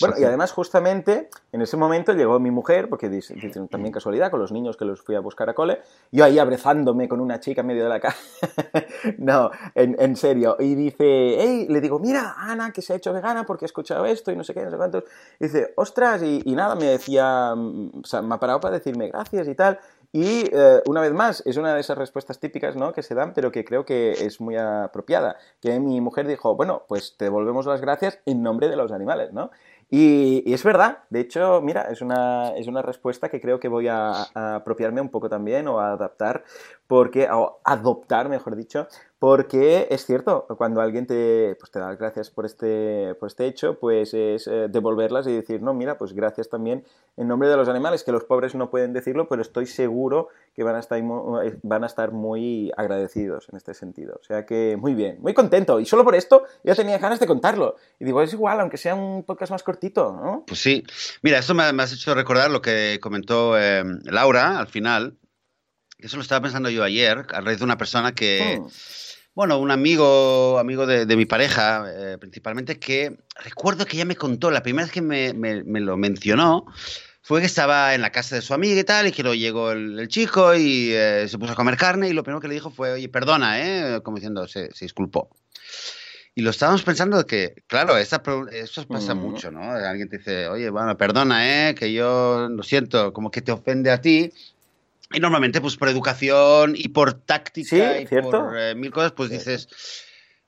bueno, 0.01 0.17
y 0.19 0.25
además, 0.25 0.53
justamente 0.53 1.29
en 1.53 1.63
ese 1.63 1.77
momento 1.77 2.13
llegó 2.13 2.39
mi 2.39 2.51
mujer, 2.51 2.89
porque 2.89 3.09
dicen 3.09 3.69
también 3.69 3.93
casualidad, 3.93 4.31
con 4.31 4.41
los 4.41 4.53
niños 4.53 4.77
que 4.77 4.85
los 4.85 5.03
fui 5.03 5.15
a 5.15 5.21
buscar 5.21 5.49
a 5.51 5.55
cole, 5.55 5.81
yo 6.13 6.25
ahí 6.25 6.39
abrazándome 6.39 7.09
con 7.09 7.21
una 7.21 7.41
chica 7.41 7.61
en 7.61 7.67
medio 7.67 7.85
de 7.85 7.89
la 7.89 8.01
calle. 8.01 8.17
no, 9.19 9.51
en, 9.75 9.97
en, 9.99 10.17
serio. 10.17 10.57
Y 10.59 10.75
dice, 10.75 11.37
hey, 11.39 11.67
le 11.69 11.81
digo, 11.81 11.99
mira, 11.99 12.35
Ana, 12.39 12.73
que 12.73 12.83
se 12.83 12.93
ha 12.93 12.97
hecho 12.97 13.13
vegana 13.13 13.45
porque 13.45 13.65
he 13.65 13.67
escuchado 13.67 14.07
esto 14.07 14.31
y 14.31 14.37
no 14.37 14.45
sé 14.45 14.55
qué, 14.55 14.63
no 14.63 14.71
sé 14.71 14.77
cuántos. 14.77 15.05
Y 15.41 15.45
dice, 15.45 15.73
ostras, 15.77 16.23
y, 16.23 16.43
y 16.45 16.55
nada, 16.55 16.75
me 16.75 16.87
decía, 16.87 17.55
o 17.55 18.05
sea, 18.05 18.23
me 18.23 18.35
ha 18.35 18.39
parado 18.39 18.61
para 18.61 18.79
decirme 18.79 19.09
gracias 19.09 19.49
y 19.49 19.55
tal. 19.55 19.79
Y 20.13 20.45
eh, 20.53 20.83
una 20.87 21.01
vez 21.01 21.13
más, 21.13 21.43
es 21.47 21.57
una 21.57 21.75
de 21.75 21.81
esas 21.81 21.99
respuestas 21.99 22.39
típicas 22.39 22.77
¿no? 22.77 22.93
que 22.93 23.03
se 23.03 23.15
dan, 23.15 23.35
pero 23.35 23.53
que 23.53 23.65
creo 23.65 23.85
que 23.85 24.13
es 24.13 24.41
muy 24.41 24.57
apropiada. 24.57 25.37
Que 25.61 25.79
mi 25.81 26.01
mujer 26.01 26.27
dijo, 26.27 26.57
bueno, 26.57 26.85
pues 26.89 27.17
te 27.17 27.27
devolvemos 27.27 27.67
las 27.67 27.81
gracias 27.81 28.21
en 28.27 28.43
nombre 28.43 28.69
de 28.69 28.77
los 28.77 28.93
animales, 28.93 29.33
¿no? 29.33 29.51
Y, 29.89 30.53
es 30.53 30.65
verdad, 30.65 31.05
de 31.11 31.21
hecho, 31.21 31.61
mira, 31.63 31.83
es 31.93 32.03
una, 32.03 32.51
es 32.57 32.67
una 32.67 32.83
respuesta 32.83 33.29
que 33.29 33.41
creo 33.41 33.61
que 33.61 33.69
voy 33.69 33.87
a, 33.87 34.27
a 34.35 34.57
apropiarme 34.57 35.01
un 35.01 35.11
poco 35.11 35.29
también 35.29 35.69
o 35.69 35.79
a 35.79 35.93
adaptar, 35.93 36.43
porque, 36.87 37.29
o 37.31 37.61
adoptar, 37.65 38.29
mejor 38.29 38.57
dicho, 38.57 38.87
porque 39.19 39.89
es 39.91 40.05
cierto, 40.05 40.47
cuando 40.59 40.81
alguien 40.81 41.07
te, 41.07 41.57
pues 41.59 41.71
te 41.71 41.79
da 41.79 41.89
las 41.89 41.99
gracias 41.99 42.31
por 42.31 42.45
este, 42.45 43.15
por 43.19 43.29
este 43.29 43.47
hecho, 43.47 43.79
pues 43.79 44.13
es 44.13 44.47
eh, 44.47 44.69
devolverlas 44.69 45.27
y 45.27 45.33
decir, 45.33 45.63
no, 45.63 45.73
mira, 45.73 45.97
pues 45.97 46.13
gracias 46.13 46.51
también 46.51 46.85
en 47.17 47.27
nombre 47.27 47.49
de 47.49 47.57
los 47.57 47.69
animales, 47.69 48.05
que 48.05 48.13
los 48.13 48.25
pobres 48.25 48.55
no 48.55 48.71
pueden 48.71 48.93
decirlo, 48.93 49.27
pero 49.27 49.41
estoy 49.41 49.67
seguro 49.67 50.29
que 50.55 50.63
van 50.65 50.77
a 50.77 50.81
estar, 50.81 50.99
eh, 50.99 51.59
van 51.63 51.85
a 51.85 51.87
estar 51.87 52.13
muy 52.13 52.71
agradecidos 52.77 53.49
en 53.49 53.57
este 53.57 53.73
sentido. 53.73 54.19
O 54.21 54.25
sea 54.25 54.45
que 54.45 54.77
muy 54.79 54.95
bien, 54.95 55.17
muy 55.23 55.33
contento. 55.33 55.81
Y 55.81 55.87
solo 55.87 56.05
por 56.05 56.15
esto 56.15 56.45
ya 56.63 56.75
tenía 56.75 56.99
ganas 56.99 57.19
de 57.19 57.27
contarlo. 57.27 57.77
Y 57.99 58.05
digo, 58.05 58.21
es 58.21 58.35
igual, 58.35 58.61
aunque 58.61 58.77
sea 58.77 58.95
un 58.95 59.25
podcast 59.25 59.51
más 59.51 59.63
cortito, 59.63 60.13
¿no? 60.13 60.45
Pues 60.47 60.61
sí. 60.61 60.85
Mira, 61.23 61.39
esto 61.39 61.55
me, 61.55 61.63
has 61.65 61.93
hecho 61.93 62.15
recordar 62.15 62.51
lo 62.51 62.61
que 62.61 62.99
comentó 63.01 63.59
eh, 63.59 63.83
Laura 64.05 64.59
al 64.59 64.69
final. 64.69 65.17
Eso 65.99 66.17
lo 66.17 66.23
estaba 66.23 66.43
pensando 66.43 66.71
yo 66.71 66.85
ayer, 66.85 67.27
a 67.33 67.41
raíz 67.41 67.59
de 67.59 67.65
una 67.65 67.79
persona 67.79 68.15
que... 68.15 68.61
Hmm 68.61 68.67
bueno, 69.37 69.59
un 69.59 69.71
amigo, 69.71 70.59
amigo 70.59 70.87
de, 70.87 71.05
de 71.05 71.15
mi 71.15 71.27
pareja, 71.27 71.85
eh, 71.95 72.17
principalmente, 72.19 72.79
que 72.79 73.19
recuerdo 73.45 73.85
que 73.85 73.97
ella 73.97 74.07
me 74.07 74.17
contó, 74.17 74.51
la 74.51 74.63
primera 74.63 74.87
vez 74.87 74.93
que 74.93 75.03
me, 75.03 75.35
me, 75.35 75.63
me, 75.63 75.81
lo 75.81 75.99
mencionó, 75.99 76.65
fue 77.21 77.41
que 77.41 77.47
estaba 77.47 77.95
en 77.95 78.01
la 78.01 78.11
casa 78.11 78.37
de 78.37 78.41
su 78.41 78.55
amiga 78.55 78.81
y 78.81 78.85
tal, 78.85 79.09
y 79.09 79.13
que 79.13 79.23
luego 79.23 79.35
llegó 79.35 79.73
el, 79.73 80.01
el 80.01 80.09
chico 80.09 80.55
y 80.55 80.91
eh, 80.91 81.27
se 81.29 81.37
puso 81.37 81.53
a 81.53 81.55
comer 81.55 81.77
carne, 81.77 82.09
y 82.09 82.15
lo 82.15 82.23
primero 82.23 82.41
que 82.41 82.49
le 82.49 82.55
dijo 82.55 82.71
fue, 82.71 82.93
oye, 82.93 83.11
perdona, 83.11 83.61
¿eh? 83.61 84.01
Como 84.03 84.17
diciendo, 84.17 84.49
se, 84.49 84.75
se 84.75 84.87
disculpó. 84.87 85.29
Y 86.35 86.41
lo 86.41 86.49
estábamos 86.49 86.83
pensando 86.83 87.27
que, 87.27 87.63
claro, 87.67 87.99
esa, 87.99 88.23
eso 88.53 88.87
pasa 88.89 89.15
mm. 89.15 89.19
mucho, 89.19 89.51
¿no? 89.51 89.71
Alguien 89.71 90.09
te 90.09 90.17
dice, 90.17 90.49
oye, 90.49 90.71
bueno, 90.71 90.97
perdona, 90.97 91.69
¿eh? 91.69 91.75
Que 91.75 91.93
yo 91.93 92.49
lo 92.49 92.63
siento, 92.63 93.13
como 93.13 93.31
que 93.31 93.43
te 93.43 93.53
ofende 93.53 93.91
a 93.91 94.01
ti, 94.01 94.33
y 95.13 95.21
normalmente, 95.21 95.61
pues 95.61 95.77
por 95.77 95.89
educación 95.89 96.75
y 96.77 96.89
por 96.89 97.15
táctica 97.15 97.95
¿Sí? 97.95 98.03
y 98.03 98.07
¿Cierto? 98.07 98.31
por 98.31 98.59
eh, 98.59 98.75
mil 98.75 98.91
cosas, 98.91 99.13
pues 99.13 99.31
dices, 99.31 99.69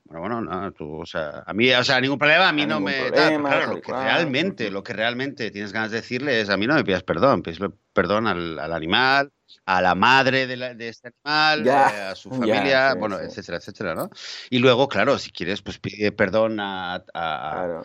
Bueno, 0.05 0.21
bueno, 0.21 0.41
no, 0.41 0.73
tú, 0.73 1.01
o 1.01 1.07
sea, 1.07 1.45
a 1.47 1.53
mí, 1.53 1.71
o 1.71 1.85
sea, 1.85 2.01
ningún 2.01 2.19
problema, 2.19 2.49
a 2.49 2.53
mí 2.53 2.67
no, 2.67 2.81
me. 2.81 3.11
claro, 3.11 3.75
lo 3.75 3.81
que 3.81 3.93
realmente, 3.93 4.71
lo 4.71 4.83
que 4.83 4.93
realmente 4.95 5.51
tienes 5.51 5.73
ganas 5.73 5.91
de 5.91 5.99
decirle 5.99 6.41
es: 6.41 6.51
a 6.51 6.57
mí 6.57 6.67
no 6.67 6.75
me 6.75 6.85
pidas 6.85 7.03
perdón, 7.03 7.43
pides 7.43 7.59
perdón 7.93 8.27
al, 8.27 8.59
animal, 8.73 9.31
a 9.67 9.83
la 9.83 9.95
madre 9.95 10.47
de, 10.47 10.75
de 10.75 10.89
este 10.89 11.13
animal, 11.25 11.67
eh, 11.67 11.71
a 12.11 12.15
su 12.15 12.31
familia, 12.31 12.95
bueno, 12.95 13.21
etcétera, 13.21 13.59
etcétera, 13.59 13.95
¿no? 13.95 14.11
Y 14.51 14.59
luego, 14.59 14.89
claro, 14.89 15.19
si 15.19 15.31
quieres, 15.31 15.63
pues 15.63 15.79
pide 15.79 16.11
perdón 16.11 16.59
a, 16.59 17.05
a, 17.15 17.83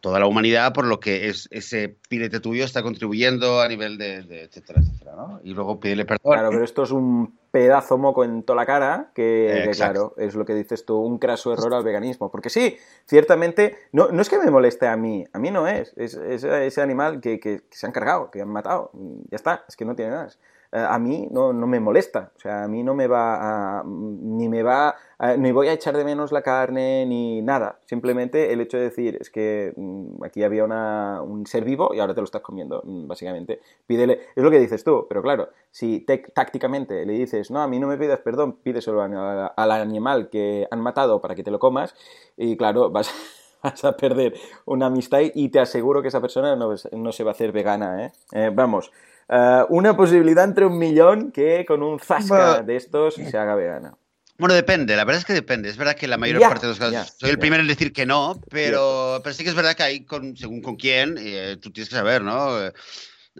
toda 0.00 0.18
la 0.18 0.26
humanidad 0.26 0.72
por 0.72 0.84
lo 0.84 0.98
que 0.98 1.28
es, 1.28 1.48
ese 1.50 1.96
pilete 2.08 2.40
tuyo 2.40 2.64
está 2.64 2.82
contribuyendo 2.82 3.60
a 3.60 3.68
nivel 3.68 3.96
de, 3.96 4.18
etcétera, 4.42 4.80
etcétera, 4.80 5.12
¿no? 5.14 5.40
Y 5.44 5.54
luego 5.54 5.78
pídele 5.78 6.04
perdón. 6.04 6.32
Claro, 6.32 6.50
pero 6.50 6.64
esto 6.64 6.82
es 6.82 6.90
un 6.90 7.38
pedazo 7.50 7.98
moco 7.98 8.24
en 8.24 8.42
toda 8.42 8.56
la 8.56 8.66
cara, 8.66 9.10
que, 9.14 9.70
claro, 9.74 10.14
es 10.16 10.34
lo 10.34 10.44
que 10.44 10.54
dices 10.54 10.84
tú, 10.84 10.98
un 10.98 11.18
craso 11.18 11.52
error 11.52 11.72
al 11.74 11.84
veganismo. 11.84 12.30
Porque 12.30 12.50
sí, 12.50 12.76
ciertamente, 13.06 13.76
no, 13.92 14.08
no 14.08 14.22
es 14.22 14.28
que 14.28 14.38
me 14.38 14.50
moleste 14.50 14.86
a 14.86 14.96
mí, 14.96 15.24
a 15.32 15.38
mí 15.38 15.50
no 15.50 15.68
es, 15.68 15.94
es, 15.96 16.14
ese 16.14 16.82
animal 16.82 17.20
que, 17.20 17.38
que, 17.38 17.62
se 17.70 17.86
han 17.86 17.92
cargado, 17.92 18.30
que 18.30 18.42
han 18.42 18.48
matado, 18.48 18.90
ya 19.30 19.36
está, 19.36 19.64
es 19.68 19.76
que 19.76 19.84
no 19.84 19.94
tiene 19.94 20.12
nada. 20.12 20.28
Eh, 20.70 20.86
a 20.86 20.98
mí 20.98 21.28
no, 21.30 21.52
no, 21.52 21.66
me 21.66 21.80
molesta. 21.80 22.32
O 22.36 22.40
sea, 22.40 22.64
a 22.64 22.68
mí 22.68 22.82
no 22.82 22.94
me 22.94 23.06
va 23.06 23.78
a, 23.78 23.84
ni 23.84 24.48
me 24.48 24.62
va, 24.62 24.96
ni 25.38 25.50
voy 25.52 25.68
a 25.68 25.72
echar 25.72 25.96
de 25.96 26.04
menos 26.04 26.30
la 26.32 26.42
carne, 26.42 27.06
ni 27.06 27.40
nada. 27.42 27.78
Simplemente 27.86 28.52
el 28.52 28.60
hecho 28.60 28.76
de 28.76 28.84
decir, 28.84 29.16
es 29.20 29.30
que 29.30 29.72
mm, 29.76 30.24
aquí 30.24 30.42
había 30.42 30.64
una, 30.64 31.22
un 31.22 31.46
ser 31.46 31.64
vivo 31.64 31.94
y 31.94 32.00
ahora 32.00 32.14
te 32.14 32.20
lo 32.20 32.26
estás 32.26 32.42
comiendo, 32.42 32.82
mm, 32.84 33.06
básicamente. 33.06 33.60
Pídele, 33.86 34.20
es 34.36 34.42
lo 34.42 34.50
que 34.50 34.58
dices 34.58 34.84
tú, 34.84 35.06
pero 35.08 35.22
claro, 35.22 35.48
si 35.70 36.00
tácticamente 36.34 37.06
le 37.06 37.14
dices, 37.14 37.50
no, 37.50 37.60
a 37.62 37.68
mí 37.68 37.78
no 37.78 37.86
me 37.86 37.96
pidas 37.96 38.20
perdón, 38.20 38.54
pídeselo 38.62 39.02
al, 39.02 39.50
al 39.56 39.70
animal 39.72 40.28
que 40.28 40.66
han 40.70 40.80
matado 40.80 41.20
para 41.20 41.34
que 41.34 41.42
te 41.42 41.50
lo 41.50 41.58
comas, 41.58 41.94
y 42.36 42.56
claro, 42.56 42.90
vas 42.90 43.10
vas 43.62 43.84
a 43.84 43.96
perder 43.96 44.34
una 44.66 44.86
amistad 44.86 45.20
y 45.34 45.48
te 45.48 45.60
aseguro 45.60 46.02
que 46.02 46.08
esa 46.08 46.20
persona 46.20 46.56
no, 46.56 46.74
no 46.92 47.12
se 47.12 47.24
va 47.24 47.30
a 47.30 47.32
hacer 47.32 47.52
vegana. 47.52 48.06
¿eh? 48.06 48.12
eh 48.32 48.50
vamos, 48.52 48.92
eh, 49.28 49.64
una 49.68 49.96
posibilidad 49.96 50.44
entre 50.44 50.66
un 50.66 50.78
millón 50.78 51.32
que 51.32 51.64
con 51.66 51.82
un 51.82 51.98
zasca 52.00 52.62
de 52.62 52.76
estos 52.76 53.14
se 53.14 53.36
haga 53.36 53.54
vegana. 53.54 53.94
Bueno, 54.38 54.54
depende, 54.54 54.94
la 54.94 55.04
verdad 55.04 55.20
es 55.20 55.24
que 55.24 55.32
depende. 55.32 55.68
Es 55.68 55.76
verdad 55.76 55.96
que 55.96 56.06
la 56.06 56.16
mayor 56.16 56.40
parte 56.40 56.66
de 56.66 56.68
los 56.68 56.78
casos, 56.78 57.16
soy 57.18 57.30
el 57.30 57.38
primero 57.40 57.60
en 57.60 57.68
decir 57.68 57.92
que 57.92 58.06
no, 58.06 58.40
pero, 58.48 59.20
pero 59.22 59.34
sí 59.34 59.42
que 59.42 59.50
es 59.50 59.56
verdad 59.56 59.74
que 59.74 59.82
hay, 59.82 60.04
con, 60.04 60.36
según 60.36 60.62
con 60.62 60.76
quién, 60.76 61.16
eh, 61.18 61.56
tú 61.60 61.72
tienes 61.72 61.88
que 61.88 61.96
saber, 61.96 62.22
¿no? 62.22 62.70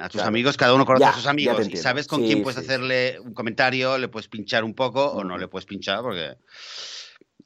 A 0.01 0.09
tus 0.09 0.21
amigos, 0.23 0.57
cada 0.57 0.75
uno 0.75 0.85
conoce 0.85 1.05
a 1.05 1.13
sus 1.13 1.27
amigos 1.27 1.69
y 1.69 1.77
sabes 1.77 2.07
con 2.07 2.23
quién 2.23 2.43
puedes 2.43 2.59
hacerle 2.59 3.19
un 3.21 3.33
comentario, 3.33 3.97
le 3.99 4.09
puedes 4.09 4.29
pinchar 4.29 4.65
un 4.65 4.75
poco 4.75 5.05
o 5.07 5.25
no 5.25 5.39
le 5.39 5.49
puedes 5.49 5.67
pinchar 5.67 6.03
porque 6.03 6.37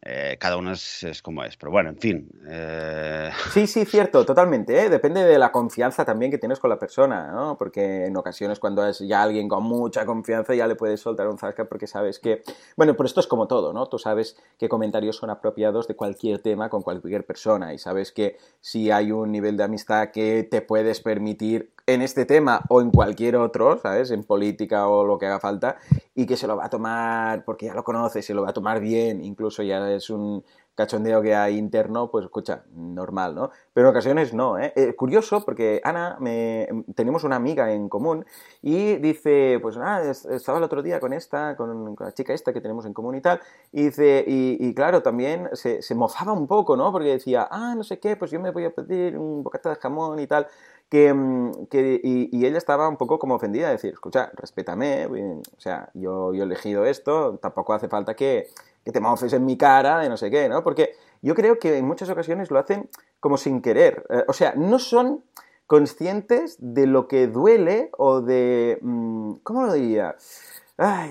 eh, 0.05 0.37
cada 0.41 0.57
uno 0.57 0.73
es, 0.73 1.23
como 1.23 1.45
es. 1.45 1.57
Pero 1.57 1.71
bueno, 1.71 1.91
en 1.91 1.99
fin. 1.99 2.29
Eh, 2.49 3.31
sí, 3.53 3.69
sí, 3.69 3.85
cierto, 3.87 4.27
totalmente. 4.27 4.77
¿eh? 4.77 4.91
Depende 4.91 5.23
de 5.23 5.39
la 5.39 5.53
confianza 5.53 6.05
también 6.05 6.31
que 6.33 6.39
tienes 6.39 6.59
con 6.59 6.71
la 6.71 6.79
persona, 6.79 7.31
¿no? 7.31 7.57
Porque 7.57 8.07
en 8.07 8.17
ocasiones 8.17 8.59
cuando 8.59 8.85
es 8.85 8.99
ya 8.99 9.23
alguien 9.23 9.49
con 9.49 9.63
mucha 9.63 10.05
confianza 10.05 10.55
ya 10.55 10.67
le 10.67 10.75
puedes 10.75 11.01
soltar 11.01 11.29
un 11.29 11.39
zasca 11.39 11.67
porque 11.67 11.87
sabes 11.87 12.19
que... 12.19 12.43
Bueno, 12.77 12.95
pero 12.95 13.07
esto 13.07 13.21
es 13.21 13.29
como 13.29 13.47
todo, 13.47 13.73
¿no? 13.73 13.87
Tú 13.87 13.99
sabes 13.99 14.37
qué 14.59 14.69
comentarios 14.69 15.17
son 15.17 15.31
apropiados 15.31 15.87
de 15.87 15.95
cualquier 15.95 16.41
tema 16.41 16.69
con 16.69 16.83
cualquier 16.83 17.25
persona 17.25 17.73
y 17.73 17.79
sabes 17.79 18.11
que 18.11 18.39
si 18.61 18.91
hay 18.91 19.13
un 19.13 19.31
nivel 19.31 19.57
de 19.57 19.65
amistad 19.65 20.11
que 20.11 20.43
te 20.43 20.63
puedes 20.63 21.01
permitir 21.01 21.72
en 21.87 22.03
este 22.03 22.25
tema 22.25 22.63
o 22.69 22.81
en 22.81 22.91
cualquier 22.91 23.37
otro, 23.37 23.79
¿sabes? 23.79 24.11
En 24.11 24.25
política 24.25 24.89
o 24.89 25.05
lo 25.05 25.19
que 25.19 25.27
haga 25.27 25.41
falta, 25.41 25.77
y 26.15 26.27
que 26.27 26.37
se 26.37 26.47
lo 26.47 26.57
va 26.57 26.67
a 26.67 26.71
tomar, 26.71 27.45
porque 27.45 27.67
ya 27.67 27.75
lo 27.75 27.85
conoce, 27.85 28.23
se 28.23 28.35
lo 28.35 28.43
va 28.43 28.51
a 28.51 28.53
tomar 28.53 28.81
bien, 28.81 29.25
incluso 29.25 29.63
ya 29.63 29.91
es 29.91 30.11
un 30.11 30.45
cachondeo 30.75 31.21
que 31.21 31.35
hay 31.35 31.59
interno, 31.59 32.11
pues 32.11 32.25
escucha, 32.25 32.65
normal, 32.75 33.35
¿no? 33.35 33.51
Pero 33.75 33.89
en 33.89 33.91
ocasiones 33.91 34.33
no, 34.33 34.59
¿eh? 34.59 34.73
eh 34.75 34.95
curioso, 34.95 35.45
porque 35.45 35.81
Ana, 35.85 36.17
me, 36.19 36.67
tenemos 36.95 37.25
una 37.25 37.37
amiga 37.37 37.73
en 37.73 37.89
común 37.89 38.25
y 38.63 38.97
dice, 38.97 39.59
pues 39.61 39.77
nada, 39.77 40.11
estaba 40.11 40.59
el 40.59 40.65
otro 40.65 40.83
día 40.83 40.99
con 40.99 41.13
esta, 41.13 41.57
con, 41.57 41.95
la 41.99 42.13
chica 42.13 42.33
esta 42.33 42.53
que 42.53 42.61
tenemos 42.63 42.87
en 42.87 42.95
común 42.95 43.17
y 43.17 43.21
tal, 43.21 43.41
y 43.71 43.85
dice, 43.85 44.25
y, 44.27 44.75
claro, 44.75 45.03
también 45.03 45.51
se, 45.53 45.83
se, 45.83 45.95
mofaba 45.95 46.33
un 46.33 46.47
poco, 46.47 46.77
¿no? 46.77 46.91
Porque 46.91 47.09
decía, 47.09 47.49
ah, 47.51 47.75
no 47.77 47.85
sé 47.85 47.99
qué, 47.99 48.17
pues 48.17 48.31
yo 48.31 48.41
me 48.41 48.51
voy 48.51 48.65
a 48.65 48.71
pedir 48.71 49.19
un 49.19 49.43
bocata 49.43 49.71
de 49.71 49.77
jamón 49.77 50.21
y 50.21 50.27
tal, 50.27 50.47
que, 50.93 51.15
mm, 51.15 51.69
que 51.71 52.03
y, 52.05 52.45
ella 52.45 52.59
estaba 52.59 52.87
un 52.87 52.99
poco 52.99 53.19
como 53.19 53.37
ofendida, 53.37 53.69
de 53.69 53.73
decir, 53.73 53.95
escucha, 53.95 54.31
respétame, 54.35 55.07
o 55.07 55.41
sea, 55.59 55.89
yo, 55.95 56.35
yo 56.35 56.43
he 56.43 56.45
elegido 56.45 56.85
esto, 56.85 57.39
tampoco 57.41 57.73
hace 57.73 57.89
falta 57.89 58.15
que, 58.15 58.49
que 58.85 58.93
te 58.93 59.01
mofes 59.01 59.33
en 59.33 59.47
mi 59.47 59.57
cara 59.57 60.01
de 60.01 60.11
no 60.11 60.19
sé 60.19 60.31
qué, 60.31 60.51
¿no? 60.51 60.63
Porque 60.63 60.95
yo 61.23 61.35
creo 61.35 61.59
que 61.59 61.79
en 61.79 61.87
muchas 61.87 62.11
ocasiones 62.11 62.51
lo 62.51 62.59
hacen 62.59 62.91
como 63.21 63.39
sin 63.39 63.63
querer, 63.63 64.05
eh, 64.11 64.25
o 64.29 64.35
sea, 64.35 64.53
no 64.55 64.79
son 64.79 65.25
conscientes 65.67 66.57
de 66.59 66.87
lo 66.87 67.09
que 67.09 67.27
duele 67.27 67.89
o 67.97 68.21
de, 68.21 68.79
mm, 68.83 69.37
¿cómo 69.45 69.63
lo 69.65 69.73
diría? 69.73 70.17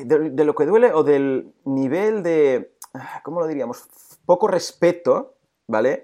de, 0.06 0.30
de, 0.30 0.46
lo 0.46 0.54
que 0.54 0.68
duele 0.68 0.94
o 0.94 1.04
del 1.04 1.56
nivel 1.66 2.22
de, 2.22 2.72
ah, 2.94 3.22
¿cómo 3.24 3.40
lo 3.40 3.48
diríamos? 3.48 3.88
Poco 4.28 4.48
respeto, 4.48 5.34
¿vale? 5.66 6.04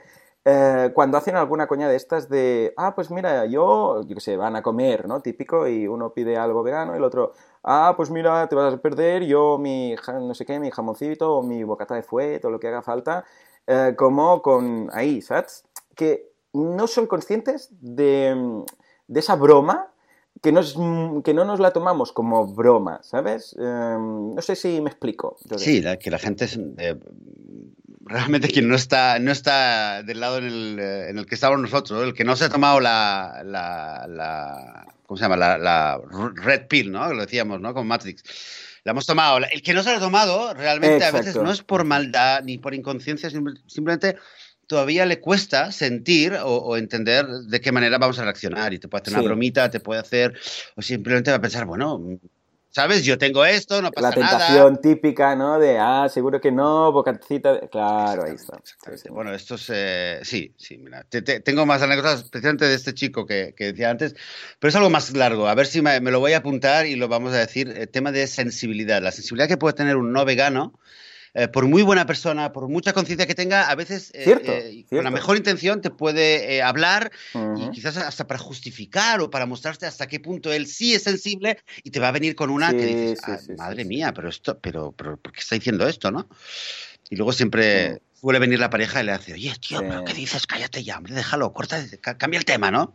Eh, 0.49 0.91
cuando 0.93 1.17
hacen 1.17 1.35
alguna 1.35 1.67
coña 1.67 1.89
de 1.89 1.97
estas 1.97 2.29
de, 2.29 2.73
ah, 2.77 2.95
pues 2.95 3.11
mira, 3.11 3.45
yo, 3.47 4.01
yo 4.07 4.15
qué 4.15 4.21
sé, 4.21 4.37
van 4.37 4.55
a 4.55 4.61
comer, 4.61 5.05
¿no? 5.05 5.19
Típico, 5.21 5.67
y 5.67 5.89
uno 5.89 6.13
pide 6.13 6.37
algo 6.37 6.63
vegano 6.63 6.93
y 6.93 6.97
el 6.99 7.03
otro, 7.03 7.33
ah, 7.63 7.95
pues 7.97 8.09
mira, 8.09 8.47
te 8.47 8.55
vas 8.55 8.73
a 8.73 8.77
perder 8.77 9.25
yo 9.25 9.57
mi, 9.57 9.93
no 10.07 10.33
sé 10.33 10.45
qué, 10.45 10.57
mi 10.57 10.71
jamoncito 10.71 11.35
o 11.35 11.43
mi 11.43 11.65
bocata 11.65 11.95
de 11.95 12.01
fuet 12.01 12.45
o 12.45 12.49
lo 12.49 12.61
que 12.61 12.69
haga 12.69 12.81
falta, 12.81 13.25
eh, 13.67 13.93
como 13.97 14.41
con 14.41 14.89
ahí, 14.93 15.21
¿sabes? 15.21 15.65
Que 15.95 16.31
no 16.53 16.87
son 16.87 17.07
conscientes 17.07 17.67
de, 17.81 18.63
de 19.09 19.19
esa 19.19 19.35
broma 19.35 19.91
que, 20.41 20.53
que 21.25 21.33
no 21.33 21.43
nos 21.43 21.59
la 21.59 21.71
tomamos 21.71 22.13
como 22.13 22.47
broma, 22.47 23.01
¿sabes? 23.03 23.53
Em, 23.59 24.33
no 24.33 24.41
sé 24.41 24.55
si 24.55 24.79
me 24.79 24.91
explico. 24.91 25.35
Sí, 25.57 25.83
que 25.99 26.09
la 26.09 26.19
gente 26.19 26.45
es, 26.45 26.57
eh, 26.77 26.97
realmente 28.07 28.47
quien 28.47 28.67
no 28.67 28.75
está, 28.75 29.19
no 29.19 29.31
está 29.31 30.03
del 30.03 30.19
lado 30.19 30.37
en 30.37 30.45
el, 30.45 30.79
eh, 30.79 31.09
en 31.09 31.17
el 31.17 31.25
que 31.25 31.35
estamos 31.35 31.59
nosotros, 31.59 32.03
el 32.03 32.13
que 32.13 32.23
no 32.23 32.35
se 32.35 32.45
ha 32.45 32.49
tomado 32.49 32.79
la, 32.79 33.41
la, 33.43 34.85
¿cómo 35.05 35.17
se 35.17 35.23
llama? 35.23 35.37
La, 35.37 35.99
red 36.35 36.67
pill, 36.67 36.91
¿no? 36.91 37.13
Lo 37.13 37.21
decíamos, 37.21 37.61
¿no? 37.61 37.73
Con 37.73 37.87
Matrix. 37.87 38.23
La 38.83 38.91
hemos 38.91 39.05
tomado. 39.05 39.37
El 39.37 39.61
que 39.61 39.73
no 39.73 39.83
se 39.83 39.91
la 39.91 39.97
ha 39.97 39.99
tomado 39.99 40.53
realmente 40.53 41.03
a 41.03 41.11
veces 41.11 41.35
no 41.35 41.51
es 41.51 41.61
por 41.61 41.83
maldad 41.83 42.43
ni 42.43 42.57
por 42.57 42.73
inconsciencia, 42.73 43.29
simplemente 43.29 44.17
todavía 44.67 45.05
le 45.05 45.19
cuesta 45.19 45.71
sentir 45.71 46.37
o, 46.43 46.77
entender 46.77 47.25
de 47.25 47.61
qué 47.61 47.71
manera 47.71 47.97
vamos 47.97 48.19
a 48.19 48.23
reaccionar. 48.23 48.73
Y 48.73 48.79
te 48.79 48.87
puede 48.87 49.01
hacer 49.01 49.13
una 49.13 49.23
bromita, 49.23 49.71
te 49.71 49.79
puede 49.79 49.99
hacer, 49.99 50.37
o 50.75 50.81
simplemente 50.81 51.31
va 51.31 51.37
a 51.37 51.41
pensar, 51.41 51.65
bueno, 51.65 52.19
¿sabes? 52.69 53.03
Yo 53.03 53.17
tengo 53.17 53.45
esto, 53.45 53.81
no 53.81 53.91
pasa 53.91 54.09
nada. 54.11 54.21
La 54.21 54.29
tentación 54.29 54.81
típica, 54.81 55.35
¿no? 55.35 55.59
De, 55.59 55.77
ah, 55.79 56.07
seguro 56.09 56.39
que 56.39 56.51
no, 56.51 56.91
bocacita. 56.91 57.59
Claro, 57.69 58.25
ahí 58.25 58.35
está. 58.35 58.59
Bueno, 59.09 59.33
esto 59.33 59.55
es. 59.55 59.71
Eh, 59.73 60.19
sí, 60.23 60.53
sí, 60.57 60.77
mira. 60.77 61.05
tengo 61.43 61.65
más 61.65 61.81
anécdotas, 61.81 62.23
especialmente 62.23 62.65
de 62.65 62.75
este 62.75 62.93
chico 62.93 63.25
que, 63.25 63.53
decía 63.57 63.89
antes, 63.89 64.15
pero 64.59 64.69
es 64.69 64.75
algo 64.75 64.89
más 64.89 65.15
largo. 65.15 65.47
A 65.47 65.55
ver 65.55 65.67
si 65.67 65.81
me, 65.81 65.99
lo 65.99 66.19
voy 66.19 66.33
a 66.33 66.37
apuntar 66.37 66.85
y 66.85 66.95
lo 66.95 67.07
vamos 67.07 67.33
a 67.33 67.37
decir. 67.37 67.73
El 67.75 67.89
tema 67.89 68.11
de 68.11 68.27
sensibilidad. 68.27 69.01
La 69.01 69.11
sensibilidad 69.11 69.47
que 69.47 69.57
puede 69.57 69.73
tener 69.73 69.97
un 69.97 70.11
no 70.11 70.25
vegano 70.25 70.73
eh, 71.33 71.47
por 71.47 71.65
muy 71.65 71.81
buena 71.81 72.05
persona, 72.05 72.51
por 72.51 72.67
mucha 72.67 72.93
conciencia 72.93 73.27
que 73.27 73.35
tenga, 73.35 73.69
a 73.69 73.75
veces 73.75 74.11
eh, 74.13 74.39
eh, 74.43 74.85
con 74.89 75.03
la 75.03 75.11
mejor 75.11 75.37
intención 75.37 75.81
te 75.81 75.89
puede 75.89 76.61
hablar 76.61 77.11
y 77.57 77.69
quizás 77.71 77.97
hasta 77.97 78.27
para 78.27 78.39
justificar 78.39 79.21
o 79.21 79.29
para 79.29 79.45
mostrarte 79.45 79.85
hasta 79.85 80.07
qué 80.07 80.19
punto 80.19 80.51
él 80.51 80.67
sí 80.67 80.93
es 80.93 81.03
sensible 81.03 81.59
y 81.83 81.91
te 81.91 81.99
va 81.99 82.09
a 82.09 82.11
venir 82.11 82.35
con 82.35 82.49
una 82.49 82.71
que 82.71 82.85
dices, 82.85 83.19
ah, 83.23 83.37
madre 83.57 83.85
mía, 83.85 84.13
pero 84.13 84.29
esto, 84.29 84.57
pero, 84.59 84.91
pero, 84.91 85.17
¿por 85.17 85.31
qué 85.31 85.39
está 85.39 85.55
diciendo 85.55 85.87
esto, 85.87 86.11
no? 86.11 86.27
Y 87.09 87.15
luego 87.15 87.33
siempre 87.33 88.01
suele 88.19 88.39
venir 88.39 88.59
la 88.59 88.69
pareja 88.69 89.01
y 89.01 89.05
le 89.05 89.11
hace, 89.11 89.33
oye, 89.33 89.53
tío, 89.59 89.79
¿pero 89.79 90.03
qué 90.03 90.13
dices? 90.13 90.47
Cállate 90.47 90.83
ya, 90.83 90.97
hombre, 90.97 91.13
déjalo, 91.13 91.53
corta, 91.53 91.83
cambia 92.17 92.37
el 92.37 92.45
tema, 92.45 92.71
¿no? 92.71 92.93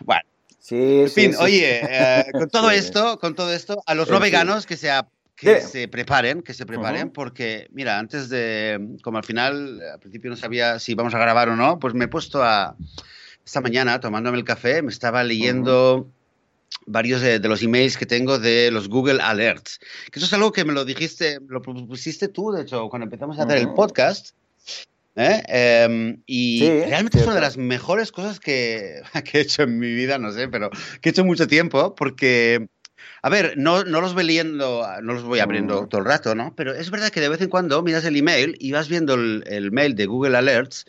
bueno. 0.00 0.22
Sí, 0.58 1.00
en 1.00 1.10
fin, 1.10 1.34
oye, 1.40 2.26
con 2.32 2.48
todo 2.48 2.70
esto, 2.70 3.18
con 3.18 3.34
todo 3.34 3.52
esto, 3.52 3.82
a 3.86 3.94
los 3.94 4.08
no 4.08 4.20
veganos 4.20 4.66
que 4.66 4.76
sea 4.76 5.08
que 5.40 5.60
se 5.60 5.88
preparen, 5.88 6.42
que 6.42 6.54
se 6.54 6.66
preparen, 6.66 7.10
porque, 7.10 7.68
mira, 7.72 7.98
antes 7.98 8.28
de, 8.28 8.96
como 9.02 9.18
al 9.18 9.24
final, 9.24 9.80
al 9.80 9.98
principio 9.98 10.30
no 10.30 10.36
sabía 10.36 10.78
si 10.78 10.94
vamos 10.94 11.14
a 11.14 11.18
grabar 11.18 11.48
o 11.48 11.56
no, 11.56 11.78
pues 11.78 11.94
me 11.94 12.04
he 12.04 12.08
puesto 12.08 12.42
a, 12.42 12.76
esta 13.44 13.60
mañana, 13.60 14.00
tomándome 14.00 14.38
el 14.38 14.44
café, 14.44 14.82
me 14.82 14.92
estaba 14.92 15.24
leyendo 15.24 16.08
varios 16.86 17.20
de, 17.20 17.38
los 17.40 17.62
emails 17.62 17.96
que 17.96 18.06
tengo 18.06 18.38
de 18.38 18.70
los 18.70 18.88
Google 18.88 19.20
Alerts, 19.20 19.80
que 20.10 20.18
eso 20.18 20.26
es 20.26 20.32
algo 20.32 20.52
que 20.52 20.64
me 20.64 20.72
lo 20.72 20.84
dijiste, 20.84 21.38
lo 21.48 21.62
propusiste 21.62 22.28
tú, 22.28 22.52
de 22.52 22.62
hecho, 22.62 22.88
cuando 22.88 23.04
empezamos 23.04 23.38
a 23.38 23.44
hacer 23.44 23.58
el 23.58 23.72
podcast. 23.72 24.36
¿eh? 25.16 25.42
Em, 25.48 26.22
y 26.26 26.68
realmente 26.68 27.18
es 27.18 27.24
una 27.24 27.34
de 27.34 27.40
las 27.40 27.56
mejores 27.56 28.12
cosas 28.12 28.38
que, 28.38 29.02
que, 29.24 29.38
he 29.38 29.40
hecho 29.40 29.62
en 29.62 29.78
mi 29.78 29.92
vida, 29.94 30.18
no 30.18 30.32
sé, 30.32 30.48
pero 30.48 30.70
que 31.00 31.08
he 31.08 31.10
hecho 31.10 31.24
mucho 31.24 31.46
tiempo, 31.46 31.94
porque 31.94 32.68
A 33.22 33.28
ver, 33.28 33.54
no, 33.58 33.84
no 33.84 34.00
los 34.00 34.14
voy 34.14 34.24
leyendo, 34.24 34.86
no 35.02 35.12
los 35.12 35.22
voy 35.24 35.40
abriendo 35.40 35.86
todo 35.86 36.00
el 36.00 36.06
rato, 36.06 36.34
¿no? 36.34 36.54
Pero 36.56 36.74
es 36.74 36.90
verdad 36.90 37.10
que 37.10 37.20
de 37.20 37.28
vez 37.28 37.40
en 37.42 37.48
cuando 37.50 37.82
miras 37.82 38.04
el 38.04 38.16
email 38.16 38.56
y 38.58 38.72
vas 38.72 38.88
viendo 38.88 39.14
el, 39.14 39.44
el 39.46 39.72
mail 39.72 39.94
de 39.94 40.06
Google 40.06 40.36
Alerts, 40.36 40.86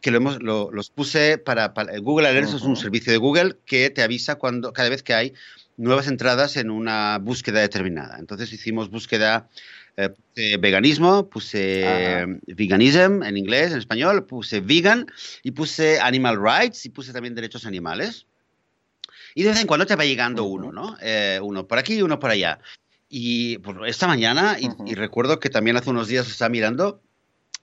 que 0.00 0.10
lo 0.10 0.16
hemos, 0.16 0.42
lo- 0.42 0.70
los 0.72 0.90
puse 0.90 1.38
para, 1.38 1.74
para- 1.74 1.98
Google 1.98 2.28
Alerts 2.28 2.54
es 2.54 2.62
un 2.62 2.76
servicio 2.76 3.12
de 3.12 3.18
Google 3.18 3.56
que 3.66 3.90
te 3.90 4.02
avisa 4.02 4.36
cuando, 4.36 4.72
cada 4.72 4.88
vez 4.88 5.02
que 5.02 5.14
hay 5.14 5.34
nuevas 5.76 6.06
entradas 6.08 6.56
en 6.56 6.70
una 6.70 7.18
búsqueda 7.18 7.60
determinada. 7.60 8.18
Entonces 8.18 8.50
hicimos 8.52 8.88
búsqueda, 8.88 9.48
eh, 9.98 10.08
puse 10.08 10.56
veganismo, 10.56 11.28
puse 11.28 11.84
Ajá. 11.84 12.26
veganism 12.46 13.22
en 13.22 13.36
inglés, 13.36 13.72
en 13.72 13.78
español, 13.78 14.24
puse 14.24 14.60
vegan 14.60 15.06
y 15.42 15.50
puse 15.50 16.00
animal 16.00 16.38
rights 16.42 16.86
y 16.86 16.88
puse 16.88 17.12
también 17.12 17.34
derechos 17.34 17.66
animales. 17.66 18.26
Y 19.36 19.42
de 19.42 19.50
vez 19.50 19.60
en 19.60 19.66
cuando 19.66 19.84
te 19.84 19.96
va 19.96 20.06
llegando 20.06 20.44
uno, 20.44 20.72
¿no? 20.72 20.96
Eh, 21.02 21.38
uno 21.42 21.68
por 21.68 21.76
aquí 21.76 21.96
y 21.96 22.00
uno 22.00 22.18
por 22.18 22.30
allá. 22.30 22.58
Y 23.06 23.58
pues, 23.58 23.76
esta 23.86 24.06
mañana, 24.06 24.56
y, 24.58 24.94
recuerdo 24.94 25.40
que 25.40 25.50
también 25.50 25.76
hace 25.76 25.90
unos 25.90 26.08
días 26.08 26.26
estaba 26.26 26.48
mirando, 26.48 27.02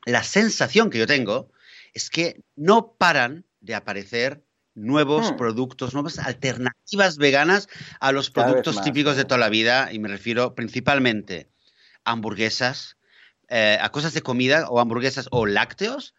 la 0.06 0.24
sensación 0.24 0.92
que 0.92 1.00
yo 1.00 1.08
tengo 1.08 1.50
es 1.96 2.12
que 2.12 2.44
no 2.56 2.94
paran 3.00 3.44
de 3.60 3.74
aparecer 3.74 4.44
nuevos 4.76 5.32
Hmm. 5.32 5.38
productos, 5.38 5.96
nuevas 5.96 6.20
alternativas 6.20 7.18
veganas 7.18 7.68
a 8.00 8.12
los 8.12 8.30
Cada 8.30 8.46
productos 8.46 8.76
más, 8.76 8.86
típicos 8.86 9.18
de 9.18 9.26
toda 9.26 9.40
la 9.40 9.50
vida, 9.50 9.92
y 9.92 9.98
me 9.98 10.10
refiero 10.10 10.54
principalmente 10.54 11.50
a 12.04 12.12
hamburguesas, 12.12 12.98
eh, 13.50 13.80
a 13.82 13.90
cosas 13.90 14.14
de 14.14 14.22
comida 14.22 14.70
o 14.70 14.80
hamburguesas 14.80 15.28
o 15.32 15.48
lácteos. 15.48 16.14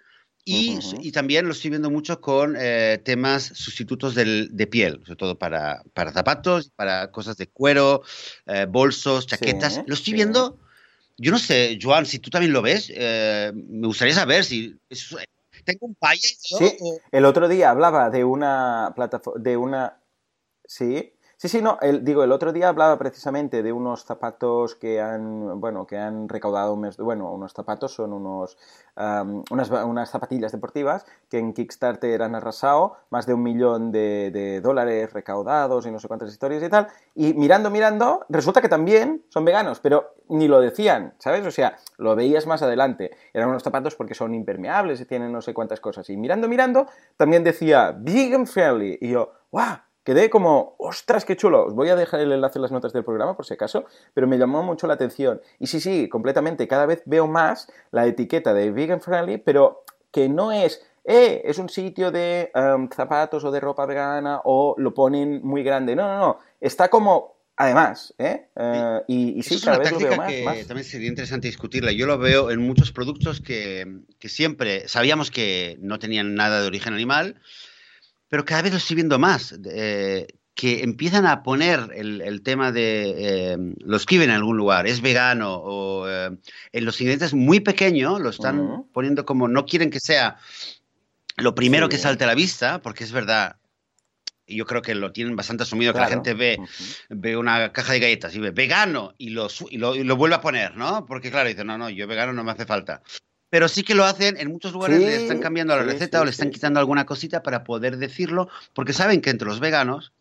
Y, 0.47 1.11
también 1.13 1.47
lo 1.47 1.53
estoy 1.53 1.71
viendo 1.71 1.91
mucho 1.91 2.21
con 2.21 2.55
eh, 2.59 3.01
temas 3.03 3.45
sustitutos 3.45 4.15
del- 4.15 4.51
de 4.53 4.67
piel, 4.67 5.01
sobre 5.05 5.17
todo 5.17 5.39
para, 5.39 5.83
para 5.95 6.13
zapatos, 6.13 6.71
para 6.77 7.11
cosas 7.11 7.37
de 7.39 7.47
cuero, 7.47 8.03
eh, 8.47 8.67
bolsos, 8.69 9.27
chaquetas. 9.27 9.75
Sí, 9.77 9.81
lo 9.87 9.95
estoy 9.95 10.11
sí. 10.13 10.17
viendo, 10.17 10.59
yo 11.17 11.31
no 11.33 11.39
sé, 11.39 11.79
Joan, 11.81 12.05
si 12.05 12.19
tú 12.19 12.29
también 12.29 12.53
lo 12.53 12.61
ves, 12.61 12.93
eh, 12.95 13.53
me 13.55 13.87
gustaría 13.87 14.15
saber 14.15 14.45
si 14.45 14.77
es- 14.91 15.17
tengo 15.65 15.87
un 15.87 15.95
paye 15.95 16.29
yo, 16.45 16.59
Sí. 16.59 16.77
El 17.11 17.25
otro 17.25 17.49
día 17.49 17.71
hablaba 17.71 18.11
de 18.11 18.25
una 18.25 18.93
plataforma, 18.95 19.43
de 19.43 19.57
una... 19.57 20.01
Sí, 20.67 21.14
sí, 21.37 21.49
sí, 21.49 21.63
no, 21.63 21.79
el, 21.81 22.05
digo, 22.05 22.25
el 22.25 22.33
otro 22.33 22.53
día 22.53 22.69
hablaba 22.69 22.99
precisamente 22.99 23.63
de 23.63 23.73
unos 23.73 24.05
zapatos 24.05 24.75
que 24.75 25.01
han, 25.01 25.61
bueno, 25.61 25.87
que 25.87 25.99
han 25.99 26.29
recaudado 26.29 26.75
un 26.75 26.81
mes, 26.81 26.97
bueno, 26.97 27.31
unos 27.33 27.53
zapatos 27.53 27.95
son 27.95 28.13
unos, 28.13 28.57
unas, 29.51 29.71
unas 29.71 30.11
zapatillas 30.11 30.53
deportivas 30.53 31.07
que 31.29 31.39
en 31.39 31.53
Kickstarter 31.53 32.23
han 32.23 32.35
arrasado 32.35 32.97
más 33.11 33.27
de 33.27 33.35
un 33.35 33.43
millón 33.43 33.93
de, 33.93 34.31
de 34.31 34.61
dólares 34.61 35.13
recaudados 35.13 35.87
y 35.87 35.91
no 35.91 35.99
sé 35.99 36.09
cuántas 36.09 36.31
historias 36.31 36.63
y 36.63 36.69
tal, 36.69 36.89
y 37.15 37.35
mirando, 37.35 37.71
mirando, 37.71 38.25
resulta 38.29 38.61
que 38.61 38.69
también 38.69 39.25
son 39.29 39.45
veganos, 39.45 39.81
pero 39.81 40.15
ni 40.29 40.49
lo 40.49 40.61
decían, 40.61 41.15
¿sabes? 41.19 41.47
O 41.47 41.51
sea, 41.51 41.77
lo 41.99 42.15
veías 42.17 42.47
más 42.47 42.63
adelante. 42.63 43.11
Eran 43.33 43.51
unos 43.51 43.63
zapatos 43.63 43.95
porque 43.95 44.15
son 44.15 44.35
impermeables 44.35 45.01
y 45.01 45.05
tienen 45.05 45.33
no 45.33 45.43
sé 45.43 45.55
cuántas 45.55 45.81
cosas. 45.81 46.09
Y 46.11 46.17
mirando, 46.17 46.49
mirando, 46.49 46.87
también 47.17 47.45
decía 47.45 47.95
vegan 47.97 48.47
friendly. 48.47 48.99
Y 49.01 49.11
yo, 49.11 49.33
¡guau! 49.51 49.79
Quedé 50.05 50.29
como, 50.29 50.75
ostras, 50.79 51.25
qué 51.25 51.35
chulo. 51.35 51.65
Os 51.65 51.75
voy 51.75 51.89
a 51.89 51.97
dejar 51.97 52.21
el 52.21 52.31
enlace 52.31 52.59
en 52.59 52.63
las 52.63 52.73
notas 52.73 52.93
del 52.93 53.05
programa 53.05 53.35
por 53.37 53.47
si 53.47 53.55
acaso, 53.55 53.87
pero 54.13 54.27
me 54.27 54.37
llamó 54.37 54.63
mucho 54.63 54.87
la 54.87 54.95
atención. 54.95 55.41
Y 55.59 55.67
sí, 55.67 55.81
sí, 55.81 56.09
completamente. 56.11 56.69
Cada 56.69 56.85
vez 56.85 57.03
veo 57.07 57.27
más 57.27 57.73
la 57.91 58.07
etiqueta 58.07 58.53
de 58.53 58.71
vegan 58.71 59.01
friendly, 59.01 59.39
pero 59.39 59.83
que 60.13 60.29
no 60.29 60.53
es, 60.53 60.83
eh, 61.05 61.41
es 61.45 61.59
un 61.59 61.71
sitio 61.71 62.11
de 62.11 62.53
em, 62.55 62.89
zapatos 62.91 63.45
o 63.45 63.51
de 63.51 63.61
ropa 63.61 63.87
vegana 63.87 64.43
o 64.45 64.75
lo 64.77 64.93
ponen 64.93 65.41
muy 65.43 65.63
grande. 65.63 65.97
No, 65.97 66.07
no, 66.07 66.19
no. 66.19 66.39
Está 66.61 66.91
como, 66.91 67.37
además, 67.57 68.15
¿eh? 68.19 68.49
Eh, 68.57 69.01
y, 69.09 69.39
y 69.39 69.43
sí, 69.43 69.55
es 69.55 69.65
cada 69.65 69.79
una 69.79 69.85
vez 69.85 69.93
lo 69.93 69.99
veo 70.01 70.09
táctica 70.11 70.23
más. 70.23 70.33
que 70.33 70.45
más. 70.45 70.67
también 70.67 70.85
sería 70.85 71.09
interesante 71.09 71.49
discutirla. 71.49 71.93
Yo 71.93 72.07
lo 72.07 72.19
veo 72.19 72.51
en 72.51 72.61
muchos 72.61 72.93
productos 72.93 73.41
que, 73.41 74.01
que 74.19 74.29
siempre 74.29 74.87
sabíamos 74.87 75.31
que 75.31 75.79
no 75.81 75.99
tenían 75.99 76.35
nada 76.35 76.61
de 76.61 76.67
origen 76.67 76.93
animal, 76.93 77.41
pero 78.35 78.45
cada 78.45 78.63
vez 78.63 78.73
lo 78.73 78.79
estoy 78.79 78.97
viendo 78.97 79.17
más. 79.21 79.55
eh, 79.71 80.27
que 80.57 80.83
empiezan 80.83 81.25
a 81.25 81.45
poner 81.45 81.91
el, 81.95 82.21
el 82.21 82.43
tema 82.43 82.73
de 82.73 83.15
eh, 83.17 83.57
lo 83.79 83.97
escriben 83.97 84.31
en 84.31 84.35
algún 84.35 84.57
lugar, 84.57 84.89
es 84.89 85.01
vegano, 85.01 85.55
o 85.55 86.09
eh, 86.09 86.37
en 86.73 86.85
los 86.85 87.01
ingredientes 87.01 87.33
muy 87.33 87.61
pequeños 87.61 88.21
lo 88.21 88.31
están 88.31 88.59
Ujú. 88.59 88.91
poniendo 88.93 89.25
como 89.25 89.47
no 89.47 89.67
quieren 89.67 89.89
que 89.89 90.01
sea 90.01 90.37
lo 91.37 91.55
primero 91.55 91.87
Sí. 91.87 91.91
que 91.91 91.99
salte 91.99 92.25
a 92.25 92.27
la 92.27 92.35
vista, 92.35 92.83
porque 92.83 93.05
es 93.05 93.13
verdad. 93.13 93.55
Y 94.49 94.57
yo 94.57 94.67
creo 94.67 94.83
que 94.83 94.97
lo 94.97 95.13
tienen 95.13 95.37
bastante 95.37 95.63
asumido, 95.63 95.93
que 95.93 96.01
la 96.01 96.07
Claro. 96.07 96.23
gente 96.25 96.35
ve 96.35 96.57
Ujú. 96.59 96.71
ve 97.11 97.37
una 97.37 97.73
caja 97.73 97.93
de 97.93 98.01
galletas 98.01 98.35
y 98.35 98.41
ve 98.41 98.51
vegano 98.51 99.15
y 99.17 99.29
lo, 99.31 99.47
y 99.71 99.79
lo, 99.79 99.95
y 99.95 100.03
lo 100.03 100.17
vuelve 100.17 100.35
a 100.35 100.41
poner, 100.41 100.77
¿no? 100.77 101.07
Porque 101.07 101.31
claro, 101.31 101.49
dice, 101.49 101.65
no, 101.65 101.79
no, 101.79 101.89
yo 101.89 102.09
vegano 102.09 102.33
no 102.33 102.43
me 102.43 102.51
hace 102.51 102.67
falta. 102.67 103.01
Pero 103.55 103.69
sí 103.69 103.85
que 103.85 103.95
lo 103.95 104.05
hacen, 104.05 104.37
en 104.37 104.51
muchos 104.51 104.73
lugares 104.73 104.99
Sí, 104.99 105.07
le 105.07 105.15
están 105.15 105.39
cambiando 105.39 105.77
la 105.77 105.85
sí, 105.85 105.91
receta 105.91 106.19
sí, 106.19 106.23
o 106.23 106.25
le 106.25 106.33
están 106.33 106.51
quitando 106.51 106.81
alguna 106.81 107.07
cosita 107.07 107.41
para 107.45 107.63
poder 107.63 107.99
decirlo, 107.99 108.49
porque 108.73 108.93
saben 108.93 109.21
que 109.21 109.31
entre 109.31 109.47
los 109.47 109.61
veganos 109.61 110.13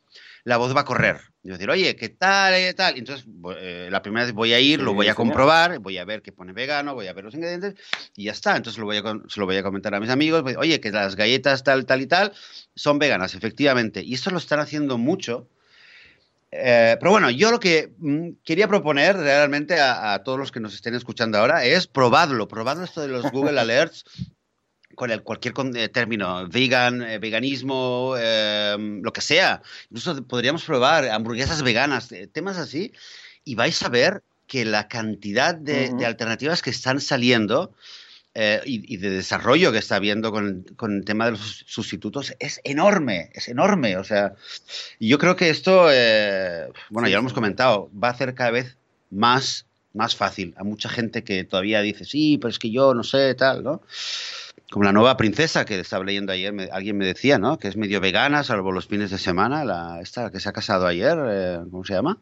la 0.43 0.57
voz 0.57 0.75
va 0.75 0.81
a 0.81 0.85
correr. 0.85 1.19
Y 1.41 1.49
decir, 1.49 1.67
oye, 1.71 1.95
¿qué 1.95 2.09
tal? 2.09 2.53
¿Qué 2.53 2.75
tal? 2.75 2.95
Y 2.95 2.99
entonces, 2.99 3.25
eh, 3.57 3.87
la 3.89 4.03
primera 4.03 4.23
vez 4.23 4.35
voy 4.35 4.53
a 4.53 4.59
ir, 4.59 4.79
lo 4.81 4.93
voy 4.93 5.07
a 5.07 5.15
comprobar, 5.15 5.79
voy 5.79 5.97
a 5.97 6.05
ver 6.05 6.21
qué 6.21 6.31
pone 6.31 6.53
vegano, 6.53 6.93
voy 6.93 7.07
a 7.07 7.13
ver 7.13 7.23
los 7.23 7.33
ingredientes 7.33 7.73
y 8.15 8.25
ya 8.25 8.33
está. 8.33 8.55
Entonces 8.55 8.79
lo 8.79 8.85
voy 8.85 8.97
a, 8.97 9.01
se 9.27 9.39
lo 9.39 9.47
voy 9.47 9.57
a 9.57 9.63
comentar 9.63 9.95
a 9.95 9.99
mis 9.99 10.11
amigos, 10.11 10.43
voy- 10.43 10.53
oye, 10.55 10.79
que 10.79 10.91
las 10.91 11.15
galletas 11.15 11.63
tal, 11.63 11.87
tal 11.87 12.01
y 12.01 12.05
tal 12.05 12.33
son 12.75 12.99
veganas, 12.99 13.33
efectivamente. 13.33 14.03
Y 14.03 14.13
esto 14.13 14.29
lo 14.29 14.37
están 14.37 14.59
haciendo 14.59 14.99
mucho. 14.99 15.47
Eh, 16.55 16.97
pero 16.99 17.11
bueno, 17.11 17.31
yo 17.31 17.49
lo 17.49 17.59
que 17.59 17.93
mm, 17.97 18.29
quería 18.43 18.67
proponer 18.67 19.15
realmente 19.17 19.79
a, 19.79 20.13
a 20.13 20.23
todos 20.23 20.37
los 20.37 20.51
que 20.51 20.59
nos 20.59 20.75
estén 20.75 20.93
escuchando 20.93 21.39
ahora 21.39 21.65
es 21.65 21.87
probadlo, 21.87 22.47
probadlo 22.47 22.83
esto 22.83 23.01
de 23.01 23.07
los 23.07 23.23
Google 23.31 23.59
Alerts 23.59 24.05
con 24.95 25.09
el, 25.09 25.23
cualquier 25.23 25.55
con- 25.55 25.75
eh, 25.75 25.89
término, 25.89 26.47
vegan, 26.47 27.01
eh, 27.01 27.17
veganismo, 27.17 28.13
eh, 28.19 28.75
lo 29.01 29.11
que 29.11 29.21
sea. 29.21 29.63
Incluso 29.89 30.23
podríamos 30.27 30.63
probar 30.63 31.09
hamburguesas 31.09 31.63
veganas, 31.63 32.11
eh, 32.11 32.27
temas 32.27 32.57
así, 32.57 32.91
y 33.43 33.55
vais 33.55 33.81
a 33.81 33.89
ver 33.89 34.21
que 34.45 34.63
la 34.65 34.87
cantidad 34.87 35.55
de, 35.55 35.87
Ujú. 35.87 35.97
de 35.97 36.05
alternativas 36.05 36.61
que 36.61 36.69
están 36.69 37.01
saliendo 37.01 37.73
eh, 38.35 38.61
y, 38.65 38.93
y 38.93 38.97
de 38.97 39.09
desarrollo 39.11 39.71
que 39.71 39.77
está 39.77 39.97
habiendo 39.97 40.31
con, 40.31 40.63
con 40.75 40.95
el 40.97 41.05
tema 41.05 41.25
de 41.25 41.31
los 41.31 41.63
sustitutos 41.67 42.33
es 42.39 42.59
enorme, 42.63 43.29
es 43.33 43.47
enorme. 43.47 43.97
O 43.97 44.03
sea, 44.03 44.33
yo 44.99 45.17
creo 45.19 45.35
que 45.35 45.49
esto, 45.49 45.87
eh, 45.91 46.67
bueno, 46.89 47.07
ya 47.07 47.15
lo 47.15 47.19
hemos 47.21 47.33
comentado, 47.33 47.89
va 48.01 48.07
a 48.09 48.11
hacer 48.11 48.33
cada 48.33 48.51
vez 48.51 48.77
más, 49.11 49.67
más 49.93 50.15
fácil 50.15 50.53
a 50.57 50.63
mucha 50.63 50.89
gente 50.89 51.23
que 51.23 51.43
todavía 51.43 51.81
dice, 51.81 52.05
sí, 52.05 52.37
pero 52.39 52.49
es 52.49 52.59
que 52.59 52.71
yo 52.71 52.93
no 52.95 53.03
sé, 53.03 53.35
tal, 53.35 53.63
¿no? 53.63 53.81
Como 54.71 54.85
la 54.85 54.91
nueva 54.93 55.17
princesa 55.17 55.65
que 55.65 55.79
estaba 55.79 56.03
leyendo 56.03 56.31
ayer, 56.31 56.51
me- 56.51 56.69
alguien 56.71 56.97
me 56.97 57.05
decía, 57.05 57.37
¿no? 57.37 57.59
Que 57.59 57.67
es 57.67 57.77
medio 57.77 58.01
vegana, 58.01 58.43
salvo 58.43 58.71
los 58.71 58.87
fines 58.87 59.11
de 59.11 59.19
semana, 59.19 59.63
la, 59.65 59.99
esta 60.01 60.31
que 60.31 60.39
se 60.39 60.49
ha 60.49 60.53
casado 60.53 60.87
ayer, 60.87 61.15
eh, 61.27 61.59
¿cómo 61.69 61.85
se 61.85 61.93
llama? 61.93 62.17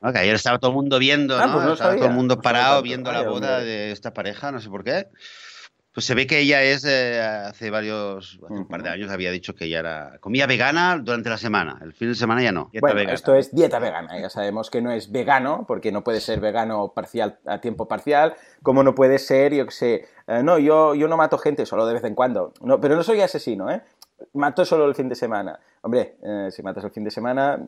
Ah, 0.00 0.12
que 0.12 0.18
ayer 0.18 0.34
estaba 0.34 0.58
todo 0.58 0.70
el 0.70 0.76
mundo 0.76 0.98
viendo, 0.98 1.36
Ah, 1.38 1.46
¿no? 1.46 1.52
pues 1.54 1.64
no 1.66 1.72
estaba 1.72 1.96
todo 1.96 2.06
el 2.06 2.12
mundo 2.12 2.36
no 2.36 2.42
sabía 2.42 2.52
parado 2.52 2.74
tanto. 2.76 2.82
viendo 2.84 3.10
Vaya, 3.10 3.22
la 3.24 3.28
boda 3.30 3.48
hombre. 3.56 3.64
de 3.64 3.90
esta 3.92 4.14
pareja, 4.14 4.52
no 4.52 4.60
sé 4.60 4.68
por 4.68 4.84
qué. 4.84 5.08
Pues 5.92 6.06
se 6.06 6.14
ve 6.14 6.28
que 6.28 6.38
ella 6.38 6.62
es, 6.62 6.84
eh, 6.84 7.20
hace 7.20 7.70
varios, 7.70 8.38
hace 8.44 8.52
un 8.54 8.68
par 8.68 8.84
de 8.84 8.90
años 8.90 9.10
había 9.10 9.32
dicho 9.32 9.56
que 9.56 9.64
ella 9.64 9.80
era, 9.80 10.18
comía 10.20 10.46
vegana 10.46 10.96
durante 11.02 11.28
la 11.28 11.38
semana, 11.38 11.80
el 11.82 11.92
fin 11.92 12.08
de 12.10 12.14
semana 12.14 12.40
ya 12.40 12.52
no. 12.52 12.68
dieta 12.70 12.82
Bueno, 12.84 12.94
vegana. 12.96 13.14
esto 13.14 13.34
es 13.34 13.52
dieta 13.52 13.80
vegana. 13.80 14.20
Ya 14.20 14.30
sabemos 14.30 14.70
que 14.70 14.80
no 14.80 14.92
es 14.92 15.10
vegano, 15.10 15.64
porque 15.66 15.90
no 15.90 16.04
puede 16.04 16.20
ser 16.20 16.38
vegano 16.38 16.92
parcial 16.94 17.38
a 17.46 17.60
tiempo 17.60 17.88
parcial, 17.88 18.34
como 18.62 18.84
no 18.84 18.94
puede 18.94 19.18
ser, 19.18 19.52
yo 19.54 19.64
que 19.66 19.72
sé, 19.72 19.94
eh, 20.28 20.42
no, 20.44 20.58
yo, 20.60 20.94
yo 20.94 21.08
no 21.08 21.16
mato 21.16 21.36
gente 21.38 21.66
solo 21.66 21.84
de 21.86 21.94
vez 21.94 22.04
en 22.04 22.14
cuando. 22.14 22.52
No, 22.60 22.80
pero 22.80 22.94
no 22.94 23.02
soy 23.02 23.20
asesino, 23.22 23.68
¿eh? 23.68 23.82
Mato 24.34 24.64
solo 24.64 24.84
el 24.86 24.94
fin 24.94 25.08
de 25.08 25.14
semana. 25.14 25.58
Hombre, 25.80 26.16
eh, 26.22 26.48
si 26.50 26.60
matas 26.62 26.82
el 26.84 26.90
fin 26.90 27.04
de 27.04 27.10
semana, 27.10 27.58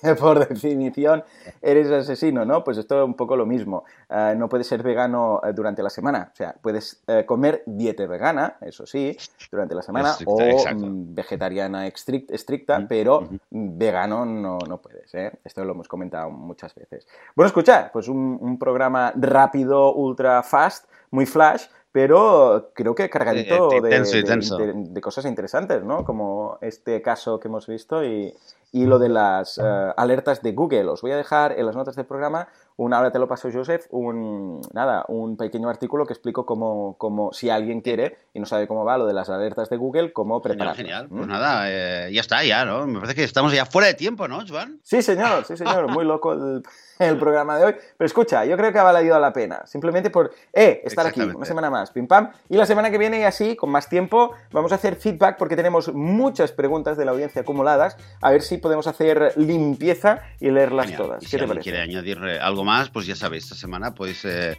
por 0.18 0.48
definición, 0.48 1.22
eres 1.60 1.90
asesino, 1.90 2.44
¿no? 2.46 2.64
Pues 2.64 2.78
esto 2.78 2.98
es 3.00 3.04
un 3.04 3.14
poco 3.14 3.36
lo 3.36 3.44
mismo. 3.44 3.84
Eh, 4.08 4.34
no 4.36 4.48
puedes 4.48 4.66
ser 4.66 4.82
vegano 4.82 5.40
eh, 5.44 5.52
durante 5.52 5.82
la 5.82 5.90
semana. 5.90 6.30
O 6.32 6.34
sea, 6.36 6.54
puedes 6.60 7.02
eh, 7.06 7.24
comer 7.26 7.62
dieta 7.66 8.06
vegana, 8.06 8.56
eso 8.62 8.86
sí, 8.86 9.14
durante 9.52 9.74
la 9.74 9.82
semana, 9.82 10.10
Estricta, 10.10 10.32
o 10.32 10.40
exacto. 10.40 10.86
mm, 10.86 11.14
vegetariana 11.14 11.86
estric- 11.86 12.30
estricta, 12.30 12.84
pero 12.88 13.28
vegano 13.50 14.24
no, 14.24 14.58
no 14.66 14.78
puedes, 14.78 15.14
¿eh? 15.14 15.30
Esto 15.44 15.64
lo 15.64 15.72
hemos 15.72 15.86
comentado 15.86 16.30
muchas 16.30 16.74
veces. 16.74 17.06
Bueno, 17.36 17.48
escucha, 17.48 17.90
pues 17.92 18.08
un, 18.08 18.38
un 18.40 18.58
programa 18.58 19.12
rápido, 19.16 19.94
ultra 19.94 20.42
fast, 20.42 20.86
muy 21.10 21.26
flash, 21.26 21.66
pero 21.92 22.70
creo 22.74 22.94
que 22.94 23.10
cargadito 23.10 23.68
Eh, 23.72 23.80
de, 23.80 23.88
de- 23.90 24.26
de- 24.58 24.72
de 24.90 25.00
cosas 25.00 25.24
interesantes, 25.24 25.82
¿no? 25.84 26.04
Como 26.04 26.58
este 26.60 27.02
caso 27.02 27.40
que 27.40 27.48
hemos 27.48 27.66
visto 27.66 28.04
y, 28.04 28.32
y 28.72 28.86
lo 28.86 28.98
de 28.98 29.08
las 29.08 29.58
eh, 29.58 29.92
alertas 29.96 30.42
de 30.42 30.52
Google. 30.52 30.88
Os 30.88 31.02
voy 31.02 31.10
a 31.12 31.16
dejar 31.16 31.58
en 31.58 31.66
las 31.66 31.74
notas 31.74 31.96
del 31.96 32.06
programa 32.06 32.46
un, 32.80 32.94
ahora 32.94 33.12
te 33.12 33.18
lo 33.18 33.28
paso 33.28 33.50
Joseph, 33.52 33.84
un, 33.90 34.62
nada, 34.72 35.04
un 35.08 35.36
pequeño 35.36 35.68
artículo 35.68 36.06
que 36.06 36.14
explico 36.14 36.46
cómo, 36.46 36.96
cómo, 36.96 37.30
si 37.30 37.50
alguien 37.50 37.82
quiere 37.82 38.16
y 38.32 38.40
no 38.40 38.46
sabe 38.46 38.66
cómo 38.66 38.86
va 38.86 38.96
lo 38.96 39.06
de 39.06 39.12
las 39.12 39.28
alertas 39.28 39.68
de 39.68 39.76
Google, 39.76 40.14
cómo 40.14 40.40
preparar. 40.40 40.76
Genial, 40.76 41.06
Pues 41.10 41.26
nada, 41.26 41.64
eh, 41.66 42.10
ya 42.10 42.22
está, 42.22 42.42
ya, 42.42 42.64
¿no? 42.64 42.86
Me 42.86 43.00
parece 43.00 43.16
que 43.16 43.24
estamos 43.24 43.52
ya 43.52 43.66
fuera 43.66 43.88
de 43.88 43.94
tiempo, 43.94 44.26
¿no, 44.28 44.42
Joan? 44.48 44.80
Sí, 44.82 45.02
señor, 45.02 45.44
sí, 45.44 45.58
señor, 45.58 45.88
muy 45.88 46.06
loco 46.06 46.32
el, 46.32 46.62
el 47.00 47.16
programa 47.18 47.58
de 47.58 47.64
hoy. 47.66 47.74
Pero 47.96 48.06
escucha, 48.06 48.44
yo 48.44 48.56
creo 48.56 48.72
que 48.72 48.78
ha 48.78 48.82
valido 48.82 49.18
la 49.18 49.32
pena. 49.32 49.62
Simplemente 49.66 50.08
por, 50.10 50.32
eh, 50.52 50.80
estar 50.84 51.06
aquí 51.06 51.20
una 51.20 51.44
semana 51.44 51.68
más, 51.68 51.90
pim 51.90 52.06
pam. 52.06 52.30
Y 52.48 52.56
la 52.56 52.66
semana 52.66 52.90
que 52.90 52.96
viene, 52.98 53.20
y 53.20 53.24
así, 53.24 53.56
con 53.56 53.70
más 53.70 53.88
tiempo, 53.88 54.32
vamos 54.52 54.72
a 54.72 54.76
hacer 54.76 54.96
feedback 54.96 55.36
porque 55.36 55.56
tenemos 55.56 55.92
muchas 55.92 56.52
preguntas 56.52 56.96
de 56.96 57.04
la 57.04 57.10
audiencia 57.10 57.42
acumuladas. 57.42 57.96
A 58.22 58.30
ver 58.30 58.40
si 58.40 58.58
podemos 58.58 58.86
hacer 58.86 59.34
limpieza 59.36 60.20
y 60.40 60.50
leerlas 60.50 60.94
todas. 60.96 61.20
¿Qué 61.20 61.26
si 61.26 61.36
te 61.36 61.46
parece? 61.46 61.64
quiere 61.64 61.82
añadir 61.82 62.18
algo 62.40 62.64
más, 62.64 62.69
pues 62.92 63.06
ya 63.06 63.16
sabéis, 63.16 63.44
esta 63.44 63.56
semana 63.56 63.94
podéis 63.94 64.24
eh, 64.24 64.56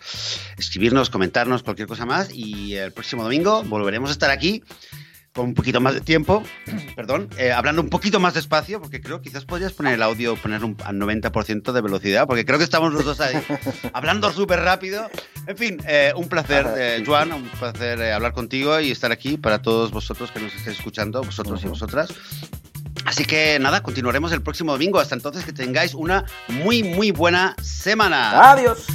escribirnos, 0.58 1.10
comentarnos 1.10 1.64
cualquier 1.64 1.88
cosa 1.88 2.06
más. 2.06 2.30
Y 2.34 2.76
el 2.76 2.92
próximo 2.92 3.24
domingo 3.24 3.64
volveremos 3.64 4.10
a 4.10 4.14
estar 4.14 4.30
aquí 4.30 4.64
con 5.34 5.46
un 5.46 5.54
poquito 5.54 5.80
más 5.80 5.94
de 5.94 6.02
tiempo, 6.02 6.44
perdón, 6.96 7.30
eh, 7.38 7.52
hablando 7.52 7.82
un 7.82 7.90
poquito 7.90 8.20
más 8.20 8.34
despacio, 8.34 8.82
porque 8.82 9.00
creo 9.00 9.22
que 9.22 9.30
quizás 9.30 9.46
podrías 9.46 9.72
poner 9.72 9.94
el 9.94 10.04
audio, 10.04 10.36
poner 10.36 10.64
un, 10.64 10.76
al 10.84 10.98
90% 10.98 11.72
de 11.72 11.82
velocidad, 11.82 12.28
porque 12.28 12.46
creo 12.46 12.58
que 12.58 12.66
estamos 12.66 12.94
los 12.94 13.06
dos 13.06 13.22
ahí 13.22 13.42
hablando 13.94 14.32
súper 14.32 14.60
rápido. 14.60 15.10
En 15.48 15.58
fin, 15.58 15.82
eh, 15.88 16.12
un 16.16 16.28
placer, 16.28 16.68
eh, 16.78 17.04
Joan, 17.06 17.32
un 17.32 17.50
placer 17.50 18.02
hablar 18.12 18.34
contigo 18.34 18.80
y 18.80 18.92
estar 18.92 19.12
aquí 19.12 19.38
para 19.38 19.62
todos 19.62 19.92
vosotros 19.92 20.32
que 20.32 20.40
nos 20.40 20.54
estéis 20.54 20.78
escuchando, 20.78 21.24
vosotros 21.24 21.64
y 21.64 21.68
vosotras. 21.68 22.10
Así 23.06 23.26
que 23.26 23.58
nada, 23.60 23.84
continuaremos 23.84 24.32
el 24.32 24.42
próximo 24.42 24.72
domingo. 24.72 25.00
Hasta 25.00 25.16
entonces 25.16 25.44
que 25.46 25.54
tengáis 25.54 25.94
una 25.94 26.26
muy, 26.48 26.84
muy 26.84 27.12
buena 27.12 27.56
semana. 27.62 28.52
Adiós. 28.52 28.86